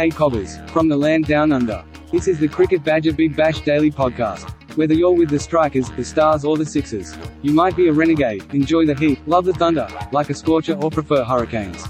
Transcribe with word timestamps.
Hey 0.00 0.08
Cobbers, 0.08 0.56
from 0.68 0.88
the 0.88 0.96
land 0.96 1.26
down 1.26 1.52
under. 1.52 1.84
This 2.10 2.26
is 2.26 2.38
the 2.38 2.48
Cricket 2.48 2.82
Badger 2.82 3.12
Big 3.12 3.36
Bash 3.36 3.60
Daily 3.60 3.90
Podcast. 3.90 4.48
Whether 4.74 4.94
you're 4.94 5.12
with 5.12 5.28
the 5.28 5.38
Strikers, 5.38 5.90
the 5.90 6.02
Stars, 6.02 6.42
or 6.42 6.56
the 6.56 6.64
Sixers, 6.64 7.14
you 7.42 7.52
might 7.52 7.76
be 7.76 7.88
a 7.88 7.92
renegade, 7.92 8.46
enjoy 8.54 8.86
the 8.86 8.94
heat, 8.94 9.20
love 9.28 9.44
the 9.44 9.52
thunder, 9.52 9.86
like 10.10 10.30
a 10.30 10.34
scorcher, 10.34 10.72
or 10.76 10.90
prefer 10.90 11.22
hurricanes. 11.22 11.86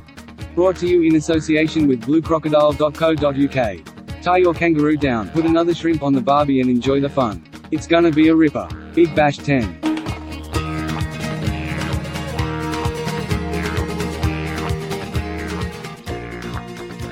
Brought 0.56 0.74
to 0.78 0.88
you 0.88 1.02
in 1.02 1.14
association 1.14 1.86
with 1.86 2.00
bluecrocodile.co.uk. 2.00 4.22
Tie 4.22 4.38
your 4.38 4.54
kangaroo 4.54 4.96
down, 4.96 5.30
put 5.30 5.44
another 5.44 5.72
shrimp 5.72 6.02
on 6.02 6.12
the 6.12 6.20
barbie, 6.20 6.60
and 6.60 6.68
enjoy 6.68 6.98
the 6.98 7.08
fun. 7.08 7.44
It's 7.70 7.86
gonna 7.86 8.10
be 8.10 8.26
a 8.26 8.34
ripper. 8.34 8.66
Big 8.92 9.14
Bash 9.14 9.36
10. 9.36 9.79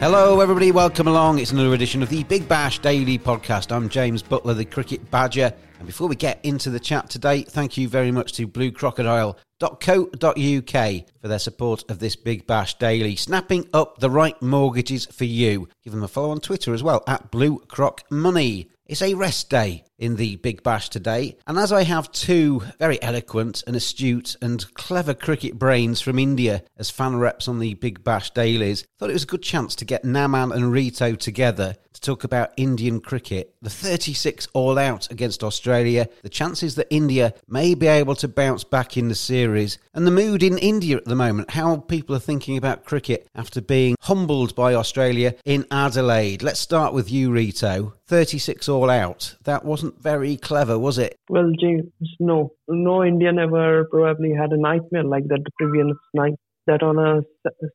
Hello, 0.01 0.41
everybody. 0.41 0.71
Welcome 0.71 1.09
along. 1.09 1.41
It's 1.41 1.51
another 1.51 1.75
edition 1.75 2.05
of 2.05 2.09
the 2.09 2.23
Big 2.23 2.47
Bash 2.47 2.79
Daily 2.79 3.19
Podcast. 3.19 3.75
I'm 3.75 3.89
James 3.89 4.23
Buttler, 4.23 4.57
the 4.57 4.65
Cricket 4.65 5.11
Badger. 5.11 5.53
And 5.79 5.87
before 5.89 6.07
we 6.07 6.15
get 6.15 6.39
into 6.45 6.71
the 6.71 6.79
chat 6.79 7.11
today, 7.11 7.43
thank 7.43 7.77
you 7.77 7.89
very 7.89 8.13
much 8.13 8.33
to 8.35 8.47
bluecrocodile.co.uk 8.47 11.07
for 11.21 11.29
their 11.29 11.39
support 11.41 11.91
of 11.91 11.99
this 11.99 12.15
Big 12.15 12.47
Bash 12.47 12.79
Daily, 12.79 13.17
snapping 13.17 13.69
up 13.75 13.99
the 13.99 14.09
right 14.09 14.41
mortgages 14.41 15.07
for 15.07 15.25
you. 15.25 15.69
Give 15.83 15.93
them 15.93 16.05
a 16.05 16.09
follow 16.09 16.31
on 16.31 16.39
Twitter 16.39 16.73
as 16.73 16.85
well, 16.85 17.03
at 17.09 17.33
Blue 17.33 17.59
Croc 17.67 18.05
Money. 18.09 18.71
It's 18.87 19.03
a 19.03 19.15
rest 19.15 19.51
day 19.51 19.83
in 19.99 20.17
the 20.17 20.37
Big 20.37 20.63
Bash 20.63 20.89
today, 20.89 21.37
and 21.47 21.59
as 21.59 21.73
I 21.73 21.83
have 21.83 22.13
two 22.13 22.63
very 22.79 23.03
eloquent 23.03 23.65
and 23.67 23.75
astute 23.75 24.37
and 24.41 24.73
clever 24.75 25.15
cricket 25.15 25.59
brains 25.59 26.01
from 26.01 26.19
India 26.19 26.63
as 26.77 26.91
fan 26.91 27.17
reps 27.17 27.49
on 27.49 27.59
the 27.59 27.75
Big 27.75 28.05
Bash 28.05 28.31
dailies, 28.31 28.87
thought 28.99 29.11
it 29.11 29.15
was 29.15 29.25
a 29.25 29.27
good 29.27 29.43
chance 29.43 29.75
to 29.77 29.85
get 29.85 30.05
Naman 30.05 30.55
and 30.55 30.73
Rito 30.73 31.15
together 31.15 31.77
to 31.93 32.01
talk 32.01 32.25
about 32.25 32.53
Indian 32.57 33.01
cricket, 33.01 33.55
the 33.61 33.71
36 33.71 34.47
all 34.53 34.79
out 34.79 35.11
against 35.11 35.43
Australia, 35.43 36.09
the 36.23 36.29
chances 36.29 36.77
that 36.77 36.87
India 36.91 37.35
may 37.49 37.75
be 37.75 37.87
able 37.87 38.15
to 38.17 38.29
bounce 38.29 38.63
back 38.63 38.97
in 38.97 39.09
the 39.09 39.15
series, 39.15 39.79
and 39.95 40.07
the 40.07 40.11
mood 40.13 40.43
in 40.43 40.59
India 40.59 40.97
at 40.97 41.05
the 41.07 41.17
moment, 41.17 41.51
how 41.51 41.77
people 41.77 42.15
are 42.15 42.21
thinking 42.21 42.57
about 42.57 42.85
cricket 42.85 43.29
after 43.35 43.61
being 43.61 43.97
humbled 44.03 44.55
by 44.55 44.75
Australia 44.75 45.35
in 45.45 45.67
Adelaide. 45.71 46.43
Let's 46.43 46.61
start 46.61 46.95
with 46.95 47.11
you, 47.11 47.33
Rito. 47.33 47.95
36 48.07 48.69
all 48.69 48.89
out. 48.89 49.35
That 49.45 49.65
wasn't 49.65 49.88
very 49.99 50.37
clever, 50.37 50.79
was 50.79 50.99
it? 50.99 51.17
Well, 51.29 51.51
James, 51.61 51.91
no. 52.21 52.53
No 52.69 53.05
Indian 53.05 53.39
ever 53.39 53.87
probably 53.91 54.33
had 54.33 54.53
a 54.53 54.61
nightmare 54.61 55.05
like 55.05 55.27
that 55.29 55.43
the 55.45 55.51
previous 55.59 55.97
night. 56.15 56.35
That 56.67 56.83
on 56.83 56.99
a 56.99 57.23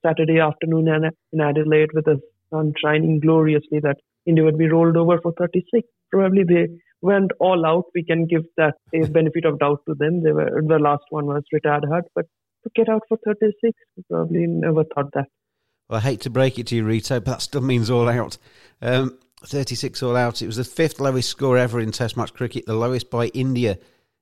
Saturday 0.06 0.40
afternoon 0.40 0.88
in 1.32 1.42
Adelaide 1.42 1.90
with 1.94 2.06
the 2.06 2.22
sun 2.52 2.74
shining 2.84 3.20
gloriously, 3.20 3.80
that 3.80 3.98
India 4.26 4.44
would 4.44 4.58
be 4.58 4.70
rolled 4.70 4.98
over 4.98 5.20
for 5.20 5.34
36. 5.34 5.88
Probably 6.12 6.44
they 6.44 6.68
went 7.02 7.32
all 7.40 7.66
out. 7.66 7.86
We 7.96 8.04
can 8.04 8.28
give 8.28 8.44
that 8.58 8.76
a 8.94 9.08
benefit 9.18 9.46
of 9.46 9.60
doubt 9.60 9.82
to 9.88 9.96
them. 9.96 10.24
They 10.24 10.32
were 10.32 10.62
the 10.62 10.80
last 10.80 11.04
one 11.10 11.26
was 11.26 11.44
retired 11.52 11.86
hard, 11.90 12.06
but 12.14 12.26
to 12.64 12.70
get 12.76 12.90
out 12.90 13.02
for 13.10 13.18
36, 13.26 13.74
probably 14.10 14.46
never 14.48 14.84
thought 14.84 15.12
that. 15.14 15.28
Well, 15.90 16.00
I 16.00 16.02
hate 16.02 16.22
to 16.22 16.30
break 16.30 16.58
it 16.58 16.68
to 16.68 16.76
you, 16.76 16.86
Rito, 16.86 17.20
but 17.20 17.32
that 17.32 17.42
still 17.42 17.62
means 17.62 17.90
all 17.90 18.08
out. 18.08 18.38
Um, 18.82 19.18
36 19.48 20.02
all 20.04 20.16
out. 20.16 20.42
It 20.42 20.48
was 20.48 20.58
the 20.58 20.64
fifth 20.64 21.00
lowest 21.00 21.30
score 21.30 21.58
ever 21.58 21.80
in 21.80 21.92
Test 21.92 22.18
match 22.18 22.34
cricket, 22.34 22.66
the 22.66 22.76
lowest 22.76 23.10
by 23.10 23.28
India 23.28 23.78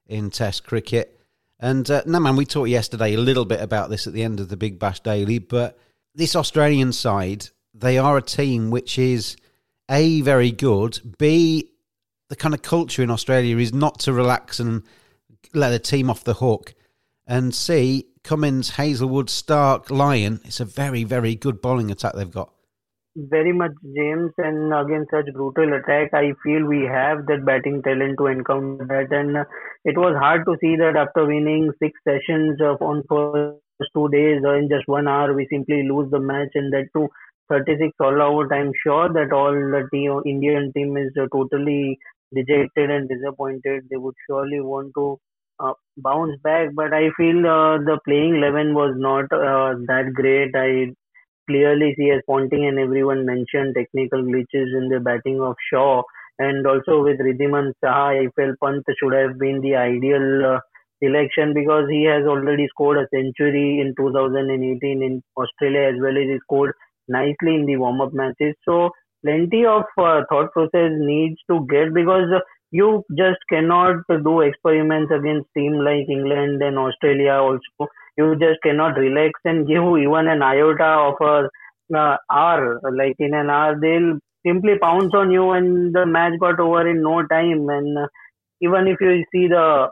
in 0.08 0.30
Test 0.30 0.64
cricket. 0.66 1.20
And 1.59 1.90
uh, 1.90 2.02
no, 2.06 2.20
man, 2.20 2.36
we 2.36 2.46
talked 2.46 2.70
yesterday 2.70 3.14
a 3.14 3.20
little 3.20 3.46
bit 3.46 3.62
about 3.62 3.90
this 3.90 4.08
at 4.08 4.14
the 4.14 4.24
end 4.24 4.40
of 4.40 4.50
the 4.50 4.58
Big 4.58 4.80
Bash 4.80 5.00
Daily, 5.00 5.40
but 5.40 5.78
this 6.16 6.36
Australian 6.36 6.92
side, 6.92 7.48
they 7.74 7.98
are 7.98 8.18
a 8.18 8.22
team 8.22 8.72
which 8.72 8.98
is 8.98 9.38
A, 9.90 10.22
very 10.22 10.52
good, 10.52 11.00
B, 11.18 11.70
the 12.30 12.36
kind 12.36 12.53
of 12.53 12.62
culture 12.62 13.03
in 13.03 13.12
Australia 13.12 13.58
is 13.58 13.74
not 13.74 14.00
to 14.02 14.14
relax 14.14 14.59
and 14.59 14.84
let 15.53 15.74
a 15.74 15.80
team 15.80 16.09
off 16.09 16.24
the 16.24 16.34
hook, 16.34 16.74
and 17.28 17.53
C, 17.53 18.08
Cummins, 18.24 18.72
Hazlewood, 18.72 19.30
Stark, 19.30 19.90
Lyon, 19.92 20.42
it's 20.46 20.59
a 20.59 20.66
very, 20.66 21.03
very 21.03 21.36
good 21.36 21.62
bowling 21.62 21.92
attack 21.92 22.14
they've 22.14 22.30
got 22.30 22.52
very 23.16 23.52
much 23.52 23.72
James 23.96 24.32
and 24.38 24.74
against 24.74 25.12
such 25.12 25.34
brutal 25.34 25.74
attack. 25.74 26.14
I 26.14 26.34
feel 26.44 26.66
we 26.66 26.84
have 26.84 27.26
that 27.28 27.46
batting 27.46 27.82
talent 27.84 28.18
to 28.20 28.28
encounter 28.28 28.86
that. 28.88 29.16
And 29.16 29.38
it 29.86 29.98
was 29.98 30.16
hard 30.18 30.46
to 30.46 30.56
see 30.62 30.76
that 30.78 30.96
after 30.96 31.26
winning 31.26 31.72
six 31.82 32.00
sessions 32.08 32.60
of 32.62 32.82
on 32.82 33.04
first 33.10 33.60
two 33.96 34.10
days 34.10 34.42
or 34.46 34.58
in 34.58 34.70
just 34.70 34.88
one 34.88 35.08
hour 35.08 35.34
we 35.34 35.48
simply 35.52 35.84
lose 35.84 36.10
the 36.12 36.20
match. 36.20 36.52
And 36.56 36.72
that 36.74 36.88
too 36.96 37.10
36 37.50 37.94
all 38.00 38.22
out 38.22 38.52
I'm 38.54 38.72
sure 38.82 39.10
that 39.12 39.34
all 39.34 39.52
the 39.52 39.88
team, 39.92 40.22
Indian 40.26 40.72
team 40.74 40.96
is 40.98 41.12
totally 41.32 41.98
dejected 42.34 42.90
and 42.90 43.10
disappointed. 43.10 43.84
They 43.90 43.98
would 43.98 44.16
surely 44.28 44.62
want 44.62 44.94
to 44.96 45.20
uh, 45.60 45.74
bounce 45.98 46.40
back. 46.44 46.70
But 46.74 46.94
I 46.94 47.10
feel 47.18 47.40
uh, 47.40 47.78
the 47.80 48.00
playing 48.06 48.36
11 48.36 48.74
was 48.74 48.94
not 48.96 49.26
uh, 49.34 49.76
that 49.88 50.14
great. 50.14 50.56
I 50.56 50.94
clearly 51.50 51.94
see 51.97 52.12
as 52.12 52.22
Ponting 52.28 52.66
and 52.68 52.79
everyone 52.79 53.25
mentioned 53.25 53.75
technical 53.75 54.24
glitches 54.24 54.75
in 54.78 54.90
the 54.90 55.00
batting 55.00 55.41
of 55.41 55.56
Shaw 55.72 56.03
and 56.40 56.66
also 56.66 57.03
with 57.03 57.19
Wriddhiman 57.19 57.74
Saha, 57.84 58.25
I 58.25 58.29
felt 58.35 58.57
Pant 58.63 58.84
should 59.00 59.13
have 59.13 59.38
been 59.38 59.62
the 59.62 59.75
ideal 59.75 60.56
uh, 60.56 60.59
selection 61.03 61.53
because 61.53 61.90
he 61.90 62.03
has 62.06 62.24
already 62.25 62.68
scored 62.69 62.97
a 62.97 63.07
century 63.13 63.79
in 63.79 63.94
2018 63.97 65.03
in 65.03 65.22
Australia 65.38 65.90
as 65.94 66.02
well 66.02 66.18
as 66.18 66.29
he 66.34 66.38
scored 66.44 66.74
nicely 67.07 67.56
in 67.56 67.66
the 67.66 67.78
warm-up 67.78 68.13
matches. 68.13 68.56
So 68.66 68.91
plenty 69.23 69.66
of 69.66 69.84
uh, 69.97 70.22
thought 70.29 70.52
process 70.52 70.91
needs 70.97 71.38
to 71.50 71.66
get 71.69 71.94
because 71.94 72.29
you 72.72 73.03
just 73.18 73.40
cannot 73.50 74.03
do 74.23 74.41
experiments 74.41 75.12
against 75.13 75.50
team 75.56 75.73
like 75.73 76.08
England 76.09 76.62
and 76.63 76.78
Australia 76.78 77.34
also 77.34 77.90
you 78.22 78.36
just 78.48 78.62
cannot 78.64 78.97
relax 78.97 79.40
and 79.46 79.68
give 79.68 79.84
even 80.06 80.28
an 80.35 80.44
iota 80.44 80.91
of 81.12 81.16
a 81.22 81.50
uh, 81.97 82.18
hour. 82.32 82.79
Like 82.97 83.16
in 83.20 83.34
an 83.34 83.50
hour, 83.50 83.78
they'll 83.79 84.20
simply 84.46 84.78
pounce 84.82 85.14
on 85.14 85.32
you, 85.32 85.52
and 85.52 85.94
the 85.96 86.06
match 86.06 86.40
got 86.40 86.59
over 86.59 86.88
in 86.90 87.02
no 87.03 87.26
time. 87.28 87.70
And 87.70 87.97
uh, 87.97 88.08
even 88.62 88.88
if 88.88 88.97
you 89.02 89.23
see 89.34 89.47
the 89.47 89.90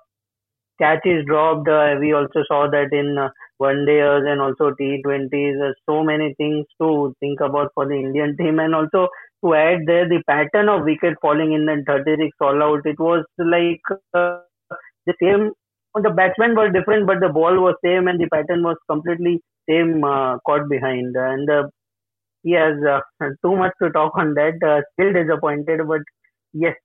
catches 0.82 1.26
dropped, 1.26 1.68
uh, 1.70 1.96
we 2.00 2.14
also 2.14 2.44
saw 2.48 2.68
that 2.70 2.90
in 2.92 3.18
uh, 3.18 3.30
one 3.58 3.86
dayers 3.88 4.28
and 4.32 4.42
also 4.42 4.72
T20s. 4.80 5.74
so 5.90 6.04
many 6.04 6.34
things 6.38 6.66
to 6.82 7.14
think 7.20 7.40
about 7.42 7.72
for 7.76 7.88
the 7.88 7.96
Indian 7.96 8.36
team, 8.38 8.60
and 8.60 8.76
also 8.76 9.08
to 9.46 9.54
add 9.56 9.80
there 9.88 10.08
the 10.08 10.22
pattern 10.28 10.70
of 10.70 10.84
wicket 10.84 11.16
falling 11.22 11.54
in 11.54 11.66
the 11.66 11.84
36 11.88 12.36
all 12.42 12.64
out. 12.64 12.82
It 12.86 13.00
was 13.00 13.26
like 13.40 13.82
uh, 14.14 14.40
the 15.06 15.14
same 15.22 15.52
the 15.96 16.12
batsmen 16.12 16.56
were 16.56 16.70
different, 16.70 17.08
but 17.08 17.20
the 17.20 17.30
ball 17.30 17.56
was 17.60 17.76
same 17.84 18.08
and 18.08 18.20
the 18.20 18.28
pattern 18.32 18.64
was 18.64 18.78
completely 18.90 19.42
same 19.70 20.04
uh, 20.04 20.38
caught 20.46 20.70
behind. 20.70 21.16
And 21.16 21.50
uh, 21.50 21.64
he 22.44 22.52
has 22.54 22.76
uh, 22.84 23.00
too 23.44 23.56
much 23.56 23.74
to 23.82 23.90
talk 23.90 24.14
on 24.16 24.34
that. 24.36 24.56
Uh, 24.66 24.82
still 24.94 25.14
disappointed, 25.14 25.82
but 25.88 26.02
yes. 26.54 26.76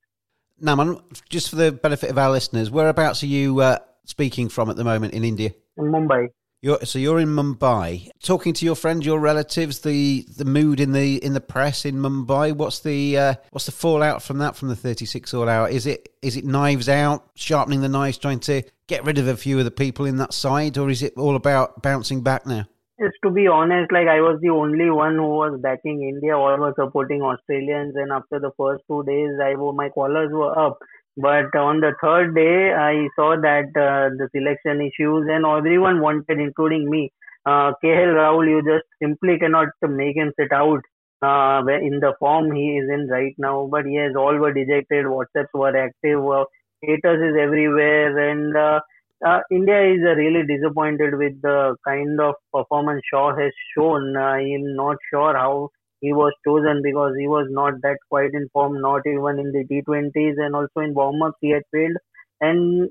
Naman, 0.63 1.03
just 1.29 1.51
for 1.51 1.57
the 1.57 1.73
benefit 1.73 2.11
of 2.11 2.19
our 2.19 2.31
listeners, 2.31 2.71
whereabouts 2.71 3.23
are 3.23 3.27
you 3.27 3.61
uh, 3.61 3.79
speaking 4.05 4.49
from 4.49 4.71
at 4.71 4.77
the 4.77 4.85
moment 4.85 5.13
in 5.13 5.25
India? 5.25 5.51
In 5.77 5.87
Mumbai. 5.87 6.29
You're, 6.65 6.83
so 6.87 6.99
you're 6.99 7.21
in 7.21 7.29
Mumbai, 7.29 8.09
talking 8.23 8.55
to 8.55 8.65
your 8.65 8.75
friends, 8.75 9.05
your 9.05 9.21
relatives, 9.21 9.81
the, 9.81 10.25
the 10.35 10.47
mood 10.47 10.81
in 10.81 10.93
the 10.93 11.23
in 11.23 11.35
the 11.35 11.41
press 11.43 11.85
in 11.85 11.97
Mumbai. 11.97 12.55
What's 12.55 12.81
the 12.81 13.19
uh, 13.19 13.35
what's 13.51 13.67
the 13.67 13.73
fallout 13.73 14.23
from 14.23 14.39
that 14.39 14.57
from 14.57 14.69
the 14.69 14.75
36 14.75 15.35
all 15.35 15.47
out? 15.47 15.73
Is 15.73 15.85
it 15.85 16.09
is 16.23 16.39
it 16.39 16.47
knives 16.47 16.89
out, 16.89 17.29
sharpening 17.35 17.83
the 17.83 17.91
knives, 17.91 18.17
trying 18.17 18.41
to 18.41 18.63
get 18.87 19.05
rid 19.05 19.19
of 19.19 19.29
a 19.29 19.37
few 19.37 19.59
of 19.59 19.67
the 19.67 19.71
people 19.71 20.07
in 20.07 20.17
that 20.17 20.33
side, 20.33 20.79
or 20.79 20.89
is 20.89 21.03
it 21.03 21.13
all 21.19 21.37
about 21.37 21.83
bouncing 21.83 22.23
back 22.23 22.47
now? 22.47 22.65
Yes, 22.99 23.11
to 23.25 23.31
be 23.31 23.47
honest, 23.47 23.93
like 23.93 24.09
I 24.09 24.23
was 24.23 24.39
the 24.41 24.49
only 24.49 24.89
one 24.89 25.17
who 25.17 25.29
was 25.29 25.61
backing 25.61 26.03
India, 26.03 26.35
all 26.35 26.57
was 26.57 26.73
supporting 26.79 27.21
Australians, 27.21 27.93
and 27.95 28.11
after 28.11 28.41
the 28.41 28.53
first 28.57 28.85
two 28.89 29.05
days, 29.05 29.33
I 29.39 29.53
my 29.53 29.91
collars 29.91 30.31
were 30.33 30.59
up. 30.59 30.79
But 31.17 31.55
on 31.57 31.81
the 31.81 31.95
third 32.03 32.35
day, 32.35 32.73
I 32.73 33.09
saw 33.17 33.37
that 33.41 33.71
uh, 33.77 34.11
the 34.19 34.29
selection 34.35 34.81
issues 34.81 35.27
and 35.31 35.47
everyone 35.47 36.01
wanted, 36.01 36.41
including 36.41 36.91
me, 36.91 37.13
uh, 37.47 37.73
KL 37.85 38.15
Rahul, 38.19 38.49
you 38.49 38.63
just 38.63 38.87
simply 39.01 39.39
cannot 39.39 39.69
make 39.83 40.17
him 40.17 40.33
sit 40.39 40.53
out 40.53 40.81
uh, 41.23 41.63
in 41.69 42.01
the 42.01 42.15
form 42.19 42.53
he 42.53 42.79
is 42.79 42.89
in 42.91 43.09
right 43.09 43.35
now. 43.39 43.69
But 43.71 43.85
yes, 43.89 44.13
all 44.17 44.37
were 44.37 44.53
dejected. 44.53 45.07
WhatsApps 45.07 45.55
were 45.55 45.77
active. 45.77 46.25
Uh, 46.27 46.45
haters 46.83 47.21
is 47.31 47.37
everywhere, 47.41 48.31
and 48.31 48.57
uh, 48.57 48.81
uh, 49.27 49.41
India 49.51 49.81
is 49.95 50.01
uh, 50.05 50.15
really 50.17 50.45
disappointed 50.47 51.17
with 51.17 51.41
the 51.43 51.77
kind 51.87 52.21
of 52.21 52.35
performance 52.53 53.03
Shaw 53.11 53.35
has 53.37 53.53
shown. 53.77 54.17
Uh, 54.17 54.21
I'm 54.21 54.75
not 54.77 54.97
sure 55.11 55.35
how 55.35 55.71
he 56.05 56.13
was 56.13 56.33
chosen 56.47 56.83
because 56.83 57.15
he 57.19 57.27
was 57.27 57.47
not 57.51 57.81
that 57.83 57.97
quite 58.11 58.35
in 58.35 58.47
form, 58.53 58.81
not 58.81 59.01
even 59.07 59.39
in 59.39 59.53
the 59.53 59.65
T20s 59.71 60.35
and 60.37 60.55
also 60.55 60.81
in 60.81 60.93
warm-ups 60.93 61.39
he 61.41 61.51
had 61.51 61.63
failed. 61.73 61.97
And 62.43 62.91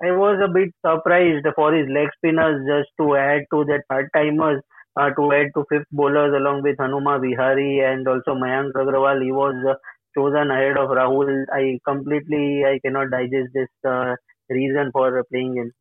I 0.00 0.12
was 0.12 0.38
a 0.42 0.52
bit 0.52 0.70
surprised 0.86 1.46
for 1.56 1.74
his 1.74 1.88
leg 1.88 2.08
spinners 2.16 2.62
just 2.70 2.90
to 3.00 3.16
add 3.16 3.42
to 3.52 3.64
that 3.64 3.82
third 3.90 4.10
timers, 4.14 4.62
uh, 4.96 5.10
to 5.10 5.32
add 5.32 5.50
to 5.56 5.64
fifth 5.70 5.90
bowlers 5.90 6.34
along 6.38 6.62
with 6.62 6.76
Hanuma 6.76 7.20
Vihari 7.20 7.80
and 7.80 8.06
also 8.06 8.34
Mayank 8.34 8.72
Agrawal. 8.74 9.24
He 9.24 9.32
was 9.32 9.56
uh, 9.68 9.74
chosen 10.14 10.52
ahead 10.52 10.78
of 10.78 10.90
Rahul. 10.90 11.44
I 11.52 11.80
completely, 11.84 12.62
I 12.64 12.78
cannot 12.84 13.10
digest 13.10 13.50
this 13.54 13.74
uh, 13.84 14.14
reason 14.48 14.90
for 14.92 15.24
playing 15.32 15.56
him. 15.56 15.72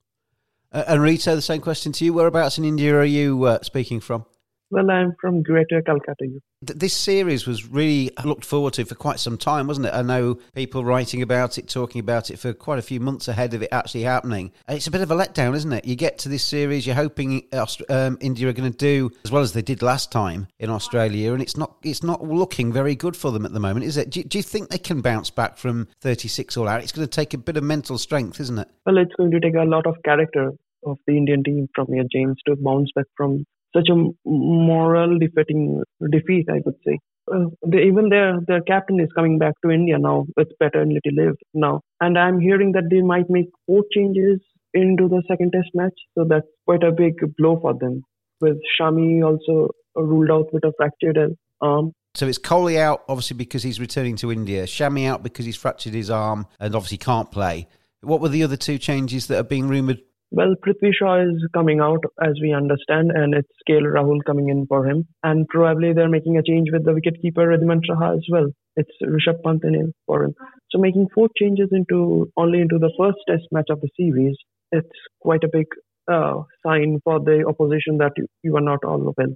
Uh, 0.72 0.83
and 0.88 1.01
Rito, 1.04 1.36
the 1.36 1.42
same 1.44 1.62
question 1.62 1.92
to 1.92 2.06
you. 2.06 2.13
Whereabouts 2.13 2.57
in 2.57 2.66
India 2.66 2.95
are 2.95 3.06
you 3.06 3.44
uh, 3.44 3.62
speaking 3.62 4.00
from? 4.00 4.25
Well, 4.71 4.89
I'm 4.89 5.13
from 5.19 5.44
Greater 5.44 5.81
Calcutta. 5.81 6.39
This 6.62 6.94
series 6.94 7.45
was 7.45 7.68
really 7.68 8.09
looked 8.23 8.45
forward 8.45 8.71
to 8.73 8.85
for 8.85 8.95
quite 8.95 9.19
some 9.19 9.38
time, 9.38 9.68
wasn't 9.68 9.88
it? 9.88 9.94
I 9.94 10.01
know 10.01 10.39
people 10.56 10.85
writing 10.85 11.21
about 11.21 11.57
it, 11.57 11.68
talking 11.68 12.00
about 12.00 12.31
it 12.31 12.39
for 12.39 12.53
quite 12.53 12.79
a 12.79 12.81
few 12.81 13.01
months 13.01 13.27
ahead 13.27 13.53
of 13.53 13.62
it 13.62 13.68
actually 13.73 14.03
happening. 14.03 14.53
It's 14.69 14.88
a 14.88 14.91
bit 14.91 15.01
of 15.01 15.12
a 15.12 15.15
letdown, 15.15 15.56
isn't 15.56 15.73
it? 15.73 15.83
You 15.83 15.97
get 15.97 16.19
to 16.19 16.29
this 16.29 16.44
series, 16.44 16.88
you're 16.88 16.95
hoping 16.95 17.50
um, 17.89 18.18
India 18.21 18.47
are 18.47 18.53
going 18.53 18.71
to 18.71 18.77
do 18.77 19.12
as 19.25 19.31
well 19.31 19.41
as 19.41 19.51
they 19.51 19.62
did 19.62 19.81
last 19.81 20.09
time 20.09 20.47
in 20.57 20.69
Australia, 20.69 21.33
and 21.33 21.41
it's 21.41 21.57
not 21.57 21.75
it's 21.83 22.01
not 22.01 22.23
looking 22.23 22.71
very 22.71 22.95
good 22.95 23.18
for 23.18 23.31
them 23.31 23.45
at 23.45 23.51
the 23.51 23.59
moment, 23.59 23.85
is 23.85 23.97
it? 23.97 24.09
Do, 24.09 24.23
do 24.23 24.38
you 24.38 24.44
think 24.44 24.69
they 24.69 24.77
can 24.77 25.01
bounce 25.01 25.29
back 25.29 25.57
from 25.57 25.89
36 26.00 26.56
all 26.56 26.69
out? 26.69 26.81
It's 26.81 26.94
going 26.94 27.06
to 27.06 27.13
take 27.13 27.33
a 27.33 27.38
bit 27.38 27.57
of 27.57 27.63
mental 27.63 27.97
strength, 27.97 28.39
isn't 28.39 28.57
it? 28.57 28.69
Well, 28.85 28.97
it's 29.00 29.13
going 29.18 29.31
to 29.31 29.39
take 29.41 29.56
a 29.56 29.65
lot 29.65 29.85
of 29.85 29.97
character 30.06 30.51
of 30.85 30.97
the 31.07 31.18
Indian 31.18 31.44
team 31.44 31.68
from 31.75 31.88
your 31.89 32.06
James 32.09 32.38
to 32.47 32.56
bounce 32.56 32.89
back 32.95 33.06
from 33.18 33.45
such 33.75 33.89
a 33.89 33.95
moral 34.25 35.18
defeating 35.18 35.83
defeat, 36.12 36.47
I 36.50 36.62
would 36.65 36.75
say. 36.85 37.00
Uh, 37.31 37.45
they, 37.65 37.83
even 37.83 38.09
their 38.09 38.39
their 38.47 38.62
captain 38.62 39.00
is 39.00 39.09
coming 39.15 39.38
back 39.38 39.53
to 39.63 39.69
India 39.69 39.97
now 40.00 40.25
with 40.35 40.47
paternity 40.59 41.12
leave 41.12 41.35
now, 41.53 41.81
and 42.00 42.18
I'm 42.18 42.39
hearing 42.39 42.71
that 42.73 42.89
they 42.89 43.01
might 43.01 43.29
make 43.29 43.50
four 43.68 43.83
changes 43.94 44.39
into 44.73 45.07
the 45.07 45.21
second 45.27 45.51
Test 45.51 45.69
match, 45.73 45.94
so 46.18 46.25
that's 46.27 46.47
quite 46.65 46.83
a 46.83 46.91
big 46.91 47.13
blow 47.38 47.59
for 47.62 47.73
them. 47.73 48.03
With 48.39 48.57
Shami 48.79 49.23
also 49.23 49.69
ruled 49.95 50.31
out 50.31 50.53
with 50.53 50.63
a 50.63 50.73
fractured 50.77 51.18
arm. 51.62 51.94
So 52.15 52.27
it's 52.27 52.39
Kohli 52.39 52.77
out, 52.77 53.03
obviously 53.07 53.38
because 53.38 53.63
he's 53.63 53.79
returning 53.79 54.15
to 54.18 54.31
India. 54.31 54.63
Shami 54.63 55.07
out 55.07 55.23
because 55.23 55.45
he's 55.45 55.56
fractured 55.56 55.94
his 55.94 56.09
arm 56.09 56.47
and 56.59 56.75
obviously 56.75 56.97
can't 56.97 57.31
play. 57.31 57.68
What 58.01 58.19
were 58.19 58.29
the 58.29 58.44
other 58.44 58.57
two 58.57 58.77
changes 58.77 59.27
that 59.27 59.38
are 59.38 59.44
being 59.44 59.68
rumoured 59.68 60.01
well, 60.31 60.56
Prithvi 60.66 60.92
Shaw 60.98 61.22
is 61.22 61.45
coming 61.54 61.81
out 61.81 62.04
as 62.25 62.39
we 62.42 62.54
understand, 62.54 63.12
and 63.13 63.33
it's 63.33 63.51
KL 63.69 63.83
Rahul 63.83 64.24
coming 64.25 64.48
in 64.48 64.66
for 64.66 64.88
him. 64.88 65.06
And 65.24 65.45
probably 65.50 65.92
they're 65.94 66.07
making 66.07 66.38
a 66.38 66.44
change 66.44 66.69
with 66.72 66.86
the 66.86 66.92
wicketkeeper 66.92 67.45
Wriddhiman 67.45 67.81
Saha 67.89 68.16
as 68.18 68.25
well. 68.31 68.48
It's 68.78 68.89
Rishabh 69.04 69.44
Pant 69.44 69.62
in 69.66 69.94
for 70.06 70.24
him. 70.24 70.33
So 70.69 70.80
making 70.80 71.10
four 71.13 71.28
changes 71.38 71.68
into 71.74 72.31
only 72.38 72.62
into 72.62 72.80
the 72.80 72.94
first 72.98 73.18
Test 73.28 73.44
match 73.51 73.68
of 73.69 73.81
the 73.81 73.89
series, 73.98 74.38
it's 74.72 74.88
quite 75.19 75.44
a 75.44 75.50
big 75.51 75.68
uh, 76.10 76.44
sign 76.66 77.01
for 77.04 77.19
the 77.19 77.44
opposition 77.45 77.98
that 77.98 78.13
you, 78.16 78.25
you 78.42 78.56
are 78.56 78.62
not 78.62 78.86
all 78.86 79.13
well. 79.18 79.36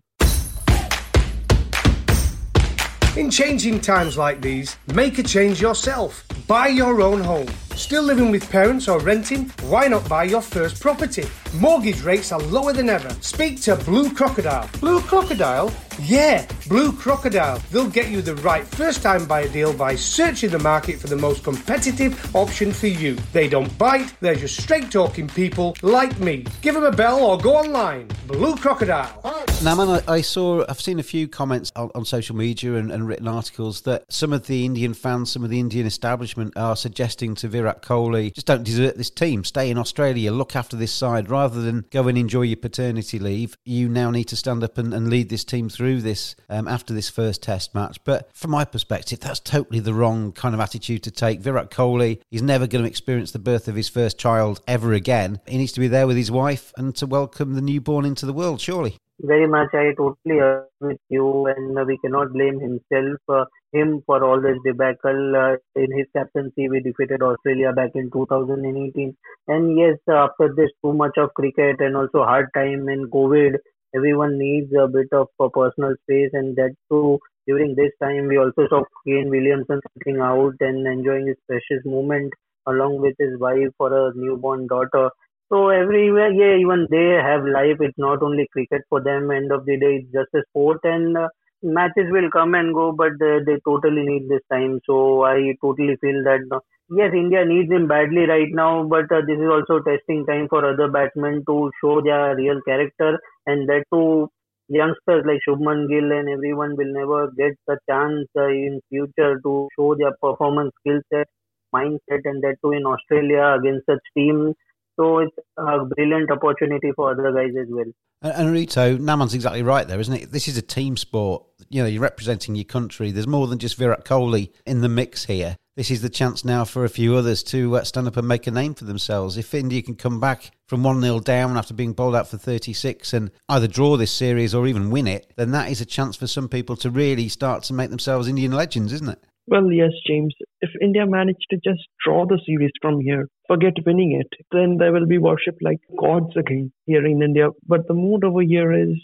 In 3.18 3.30
changing 3.30 3.82
times 3.82 4.18
like 4.18 4.42
these, 4.42 4.78
make 4.94 5.20
a 5.20 5.24
change 5.24 5.62
yourself. 5.62 6.26
Buy 6.48 6.68
your 6.68 7.02
own 7.02 7.22
home. 7.22 7.48
Still 7.76 8.04
living 8.04 8.32
with 8.32 8.50
parents 8.50 8.88
or 8.88 9.00
renting? 9.00 9.52
Why 9.64 9.90
not 9.90 10.08
buy 10.08 10.24
your 10.24 10.42
first 10.42 10.82
property? 10.82 11.26
Mortgage 11.56 12.02
rates 12.04 12.32
are 12.32 12.40
lower 12.40 12.72
than 12.72 12.90
ever. 12.90 13.10
Speak 13.20 13.62
to 13.64 13.76
Blue 13.76 14.14
Crocodile. 14.14 14.70
Blue 14.80 15.02
Crocodile? 15.02 15.70
Yeah, 16.00 16.46
Blue 16.68 16.92
Crocodile. 16.92 17.60
They'll 17.72 17.90
get 17.90 18.10
you 18.10 18.22
the 18.22 18.36
right 18.38 18.66
first 18.66 19.02
time 19.02 19.26
buyer 19.26 19.48
deal 19.48 19.74
by 19.74 19.96
searching 19.96 20.50
the 20.50 20.60
market 20.60 21.00
for 21.00 21.08
the 21.08 21.16
most 21.16 21.44
competitive 21.44 22.36
option 22.36 22.74
for 22.74 22.88
you. 22.88 23.16
They 23.32 23.48
don't 23.48 23.76
bite, 23.78 24.14
they're 24.20 24.36
just 24.36 24.62
straight 24.62 24.92
talking 24.92 25.28
people 25.28 25.76
like 25.82 26.20
me. 26.20 26.46
Give 26.62 26.76
them 26.76 26.84
a 26.84 26.92
bell 26.92 27.24
or 27.24 27.38
go 27.38 27.56
online. 27.56 28.08
Blue 28.28 28.56
Crocodile. 28.56 29.22
Now, 29.64 29.76
man, 29.76 30.02
I, 30.08 30.14
I 30.16 30.22
saw, 30.22 30.66
I've 30.68 30.82
seen 30.82 31.00
a 31.00 31.04
few 31.04 31.28
comments 31.28 31.72
on, 31.76 31.90
on 31.96 32.04
social 32.04 32.36
media 32.36 32.76
and, 32.76 32.92
and, 32.92 33.08
written 33.08 33.28
articles 33.28 33.82
that 33.82 34.12
some 34.12 34.34
of 34.34 34.48
the 34.48 34.66
Indian 34.66 34.94
fans, 34.94 35.32
some 35.32 35.44
of 35.44 35.50
the 35.50 35.60
Indian 35.60 35.86
establishment 35.86 36.58
are 36.58 36.76
suggesting 36.76 37.36
to 37.36 37.48
Virat 37.48 37.82
Kohli, 37.82 38.34
just 38.34 38.48
don't 38.48 38.64
desert 38.64 38.98
this 38.98 39.10
team, 39.10 39.44
stay 39.44 39.70
in 39.70 39.78
Australia, 39.78 40.32
look 40.32 40.56
after 40.56 40.76
this 40.76 40.92
side, 40.92 41.30
rather 41.30 41.62
than 41.62 41.86
go 41.90 42.08
and 42.08 42.18
enjoy 42.18 42.42
your 42.42 42.58
paternity 42.58 43.18
leave. 43.18 43.56
You 43.64 43.88
now 43.88 44.12
need 44.12 44.26
to 44.26 44.36
stand 44.36 44.64
up 44.64 44.78
and, 44.78 44.94
and 44.94 45.10
lead 45.10 45.30
this 45.30 45.46
team 45.46 45.70
through 45.70 45.85
this 45.94 46.36
um, 46.50 46.68
after 46.68 46.94
this 46.94 47.10
first 47.10 47.44
test 47.44 47.76
match. 47.76 48.04
But 48.04 48.30
from 48.34 48.52
my 48.52 48.66
perspective, 48.66 49.20
that's 49.20 49.40
totally 49.40 49.80
the 49.80 49.94
wrong 49.94 50.32
kind 50.32 50.54
of 50.56 50.62
attitude 50.62 51.04
to 51.04 51.12
take. 51.12 51.40
Virat 51.40 51.72
Kohli, 51.72 52.22
he's 52.30 52.42
never 52.42 52.68
going 52.68 52.84
to 52.84 52.90
experience 52.90 53.32
the 53.32 53.40
birth 53.40 53.68
of 53.68 53.76
his 53.76 53.90
first 53.90 54.18
child 54.18 54.62
ever 54.68 54.94
again. 54.94 55.40
He 55.48 55.58
needs 55.58 55.74
to 55.74 55.80
be 55.80 55.88
there 55.88 56.08
with 56.08 56.18
his 56.18 56.32
wife 56.32 56.74
and 56.78 56.96
to 56.96 57.06
welcome 57.06 57.54
the 57.54 57.62
newborn 57.62 58.06
into 58.06 58.26
the 58.26 58.34
world, 58.34 58.60
surely. 58.60 58.98
Very 59.22 59.48
much, 59.48 59.70
I 59.74 59.94
totally 59.96 60.40
agree 60.40 60.68
with 60.82 60.98
you, 61.10 61.46
and 61.46 61.88
we 61.88 61.98
cannot 62.00 62.34
blame 62.34 62.60
himself, 62.60 63.18
uh, 63.30 63.46
him 63.72 64.04
for 64.06 64.22
all 64.22 64.42
this 64.42 64.58
debacle. 64.66 65.36
Uh, 65.38 65.56
in 65.82 65.98
his 65.98 66.08
captaincy, 66.14 66.68
we 66.68 66.82
defeated 66.82 67.22
Australia 67.22 67.72
back 67.72 67.92
in 67.96 68.12
2018, 68.12 69.16
and 69.48 69.78
yes, 69.78 69.98
after 70.10 70.54
this 70.54 70.70
too 70.84 70.92
much 70.92 71.18
of 71.18 71.34
cricket 71.34 71.78
and 71.80 71.96
also 71.96 72.26
hard 72.26 72.48
time 72.54 72.90
and 72.90 73.10
COVID, 73.10 73.56
everyone 73.96 74.38
needs 74.38 74.72
a 74.74 74.88
bit 74.88 75.08
of 75.12 75.28
uh, 75.40 75.48
personal 75.50 75.96
space, 76.04 76.30
and 76.34 76.56
that 76.58 76.76
too 76.92 77.20
during 77.48 77.76
this 77.76 77.92
time 78.02 78.28
we 78.28 78.38
also 78.38 78.68
saw 78.70 78.84
Kane 79.08 79.30
Williamson 79.30 79.80
sitting 79.98 80.20
out 80.22 80.54
and 80.62 80.86
enjoying 80.88 81.28
his 81.28 81.38
precious 81.48 81.84
moment 81.86 82.34
along 82.68 83.00
with 83.02 83.16
his 83.20 83.38
wife 83.40 83.70
for 83.78 83.90
a 83.94 84.12
newborn 84.16 84.68
daughter. 84.68 85.10
So 85.52 85.70
everywhere, 85.70 86.32
yeah, 86.32 86.56
even 86.58 86.88
they 86.90 87.20
have 87.22 87.46
life. 87.46 87.78
It's 87.80 87.98
not 87.98 88.22
only 88.24 88.48
cricket 88.52 88.82
for 88.90 89.02
them. 89.02 89.32
End 89.32 89.52
of 89.52 89.66
the 89.66 89.78
day, 89.78 89.96
it's 90.02 90.12
just 90.12 90.34
a 90.34 90.44
sport, 90.50 90.80
and 90.84 91.16
uh, 91.18 91.28
matches 91.62 92.08
will 92.10 92.30
come 92.32 92.56
and 92.56 92.74
go, 92.74 92.92
but 92.92 93.12
they, 93.20 93.40
they 93.46 93.58
totally 93.66 94.04
need 94.06 94.28
this 94.30 94.42
time. 94.52 94.80
So 94.86 95.24
I 95.24 95.54
totally 95.62 95.96
feel 96.02 96.24
that 96.24 96.42
uh, 96.52 96.60
yes, 96.90 97.12
India 97.14 97.46
needs 97.46 97.72
him 97.72 97.88
badly 97.88 98.26
right 98.28 98.50
now, 98.52 98.84
but 98.84 99.12
uh, 99.12 99.22
this 99.28 99.38
is 99.38 99.50
also 99.50 99.82
testing 99.84 100.26
time 100.26 100.48
for 100.50 100.66
other 100.66 100.90
batsmen 100.90 101.44
to 101.48 101.72
show 101.82 102.02
their 102.02 102.36
real 102.36 102.62
character, 102.68 103.20
and 103.46 103.68
that 103.70 103.84
too 103.94 104.30
youngsters 104.68 105.24
like 105.26 105.40
Shubman 105.48 105.88
Gill 105.88 106.12
and 106.12 106.30
everyone 106.30 106.76
will 106.76 106.92
never 106.92 107.32
get 107.38 107.54
the 107.68 107.78
chance 107.90 108.28
uh, 108.36 108.48
in 108.48 108.82
future 108.90 109.40
to 109.44 109.68
show 109.78 109.96
their 109.96 110.14
performance 110.22 110.72
skill 110.80 111.02
set, 111.14 111.28
mindset, 111.74 112.22
and 112.26 112.42
that 112.44 112.56
too 112.64 112.72
in 112.72 112.86
Australia 112.86 113.58
against 113.60 113.86
such 113.86 114.02
teams 114.18 114.56
so 114.98 115.20
it's 115.20 115.36
a 115.58 115.86
brilliant 115.86 116.32
opportunity 116.32 116.92
for 116.96 117.12
other 117.12 117.32
guys 117.32 117.54
as 117.60 117.68
well. 117.70 117.92
And, 118.22 118.52
Rito, 118.52 118.98
Naman's 118.98 119.34
exactly 119.34 119.62
right 119.62 119.88
there, 119.88 120.00
isn't 120.00 120.14
it? 120.14 120.32
This 120.32 120.48
is 120.48 120.58
a 120.58 120.62
team 120.62 120.98
sport. 120.98 121.44
You 121.70 121.84
know, 121.84 121.88
you're 121.88 122.02
representing 122.02 122.56
your 122.56 122.66
country. 122.66 123.12
There's 123.12 123.28
more 123.28 123.48
than 123.48 123.60
just 123.60 123.76
Virat 123.76 124.06
Kohli 124.06 124.52
in 124.66 124.82
the 124.82 124.90
mix 124.90 125.26
here. 125.26 125.58
This 125.76 125.92
is 125.92 126.02
the 126.02 126.10
chance 126.10 126.46
now 126.46 126.64
for 126.64 126.86
a 126.86 126.90
few 126.90 127.16
others 127.16 127.44
to 127.44 127.76
uh, 127.76 127.84
stand 127.84 128.08
up 128.08 128.16
and 128.16 128.26
make 128.26 128.48
a 128.48 128.52
name 128.52 128.76
for 128.76 128.86
themselves. 128.86 129.36
If 129.36 129.54
India 129.54 129.82
can 129.82 129.96
come 129.96 130.22
back 130.22 130.52
from 130.70 130.84
1 130.84 131.02
0 131.02 131.20
down 131.20 131.58
after 131.58 131.74
being 131.74 131.92
bowled 131.92 132.16
out 132.16 132.30
for 132.30 132.38
36 132.38 133.12
and 133.12 133.30
either 133.50 133.68
draw 133.68 133.98
this 133.98 134.12
series 134.12 134.56
or 134.56 134.68
even 134.68 134.90
win 134.90 135.06
it, 135.06 135.34
then 135.36 135.52
that 135.52 135.70
is 135.70 135.82
a 135.82 135.86
chance 135.86 136.16
for 136.16 136.28
some 136.28 136.48
people 136.48 136.78
to 136.78 136.90
really 136.90 137.28
start 137.28 137.64
to 137.64 137.74
make 137.74 137.90
themselves 137.90 138.30
Indian 138.30 138.54
legends, 138.54 138.94
isn't 138.94 139.10
it? 139.10 139.20
Well, 139.48 139.70
yes, 139.70 139.92
James. 140.08 140.34
If 140.62 140.70
India 140.82 141.06
managed 141.06 141.46
to 141.50 141.58
just 141.58 141.82
draw 142.06 142.26
the 142.26 142.40
series 142.46 142.72
from 142.82 143.02
here, 143.02 143.28
forget 143.46 143.74
winning 143.86 144.14
it, 144.14 144.46
then 144.54 144.78
there 144.80 144.94
will 144.94 145.08
be 145.08 145.18
worship 145.18 145.58
like 145.62 145.80
gods 146.00 146.38
again 146.38 146.72
here 146.86 147.06
in 147.06 147.22
India. 147.22 147.50
But 147.68 147.86
the 147.90 147.96
mood 147.96 148.24
over 148.24 148.44
here 148.44 148.72
is 148.72 148.96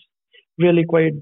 really 0.58 0.86
quite 0.88 1.16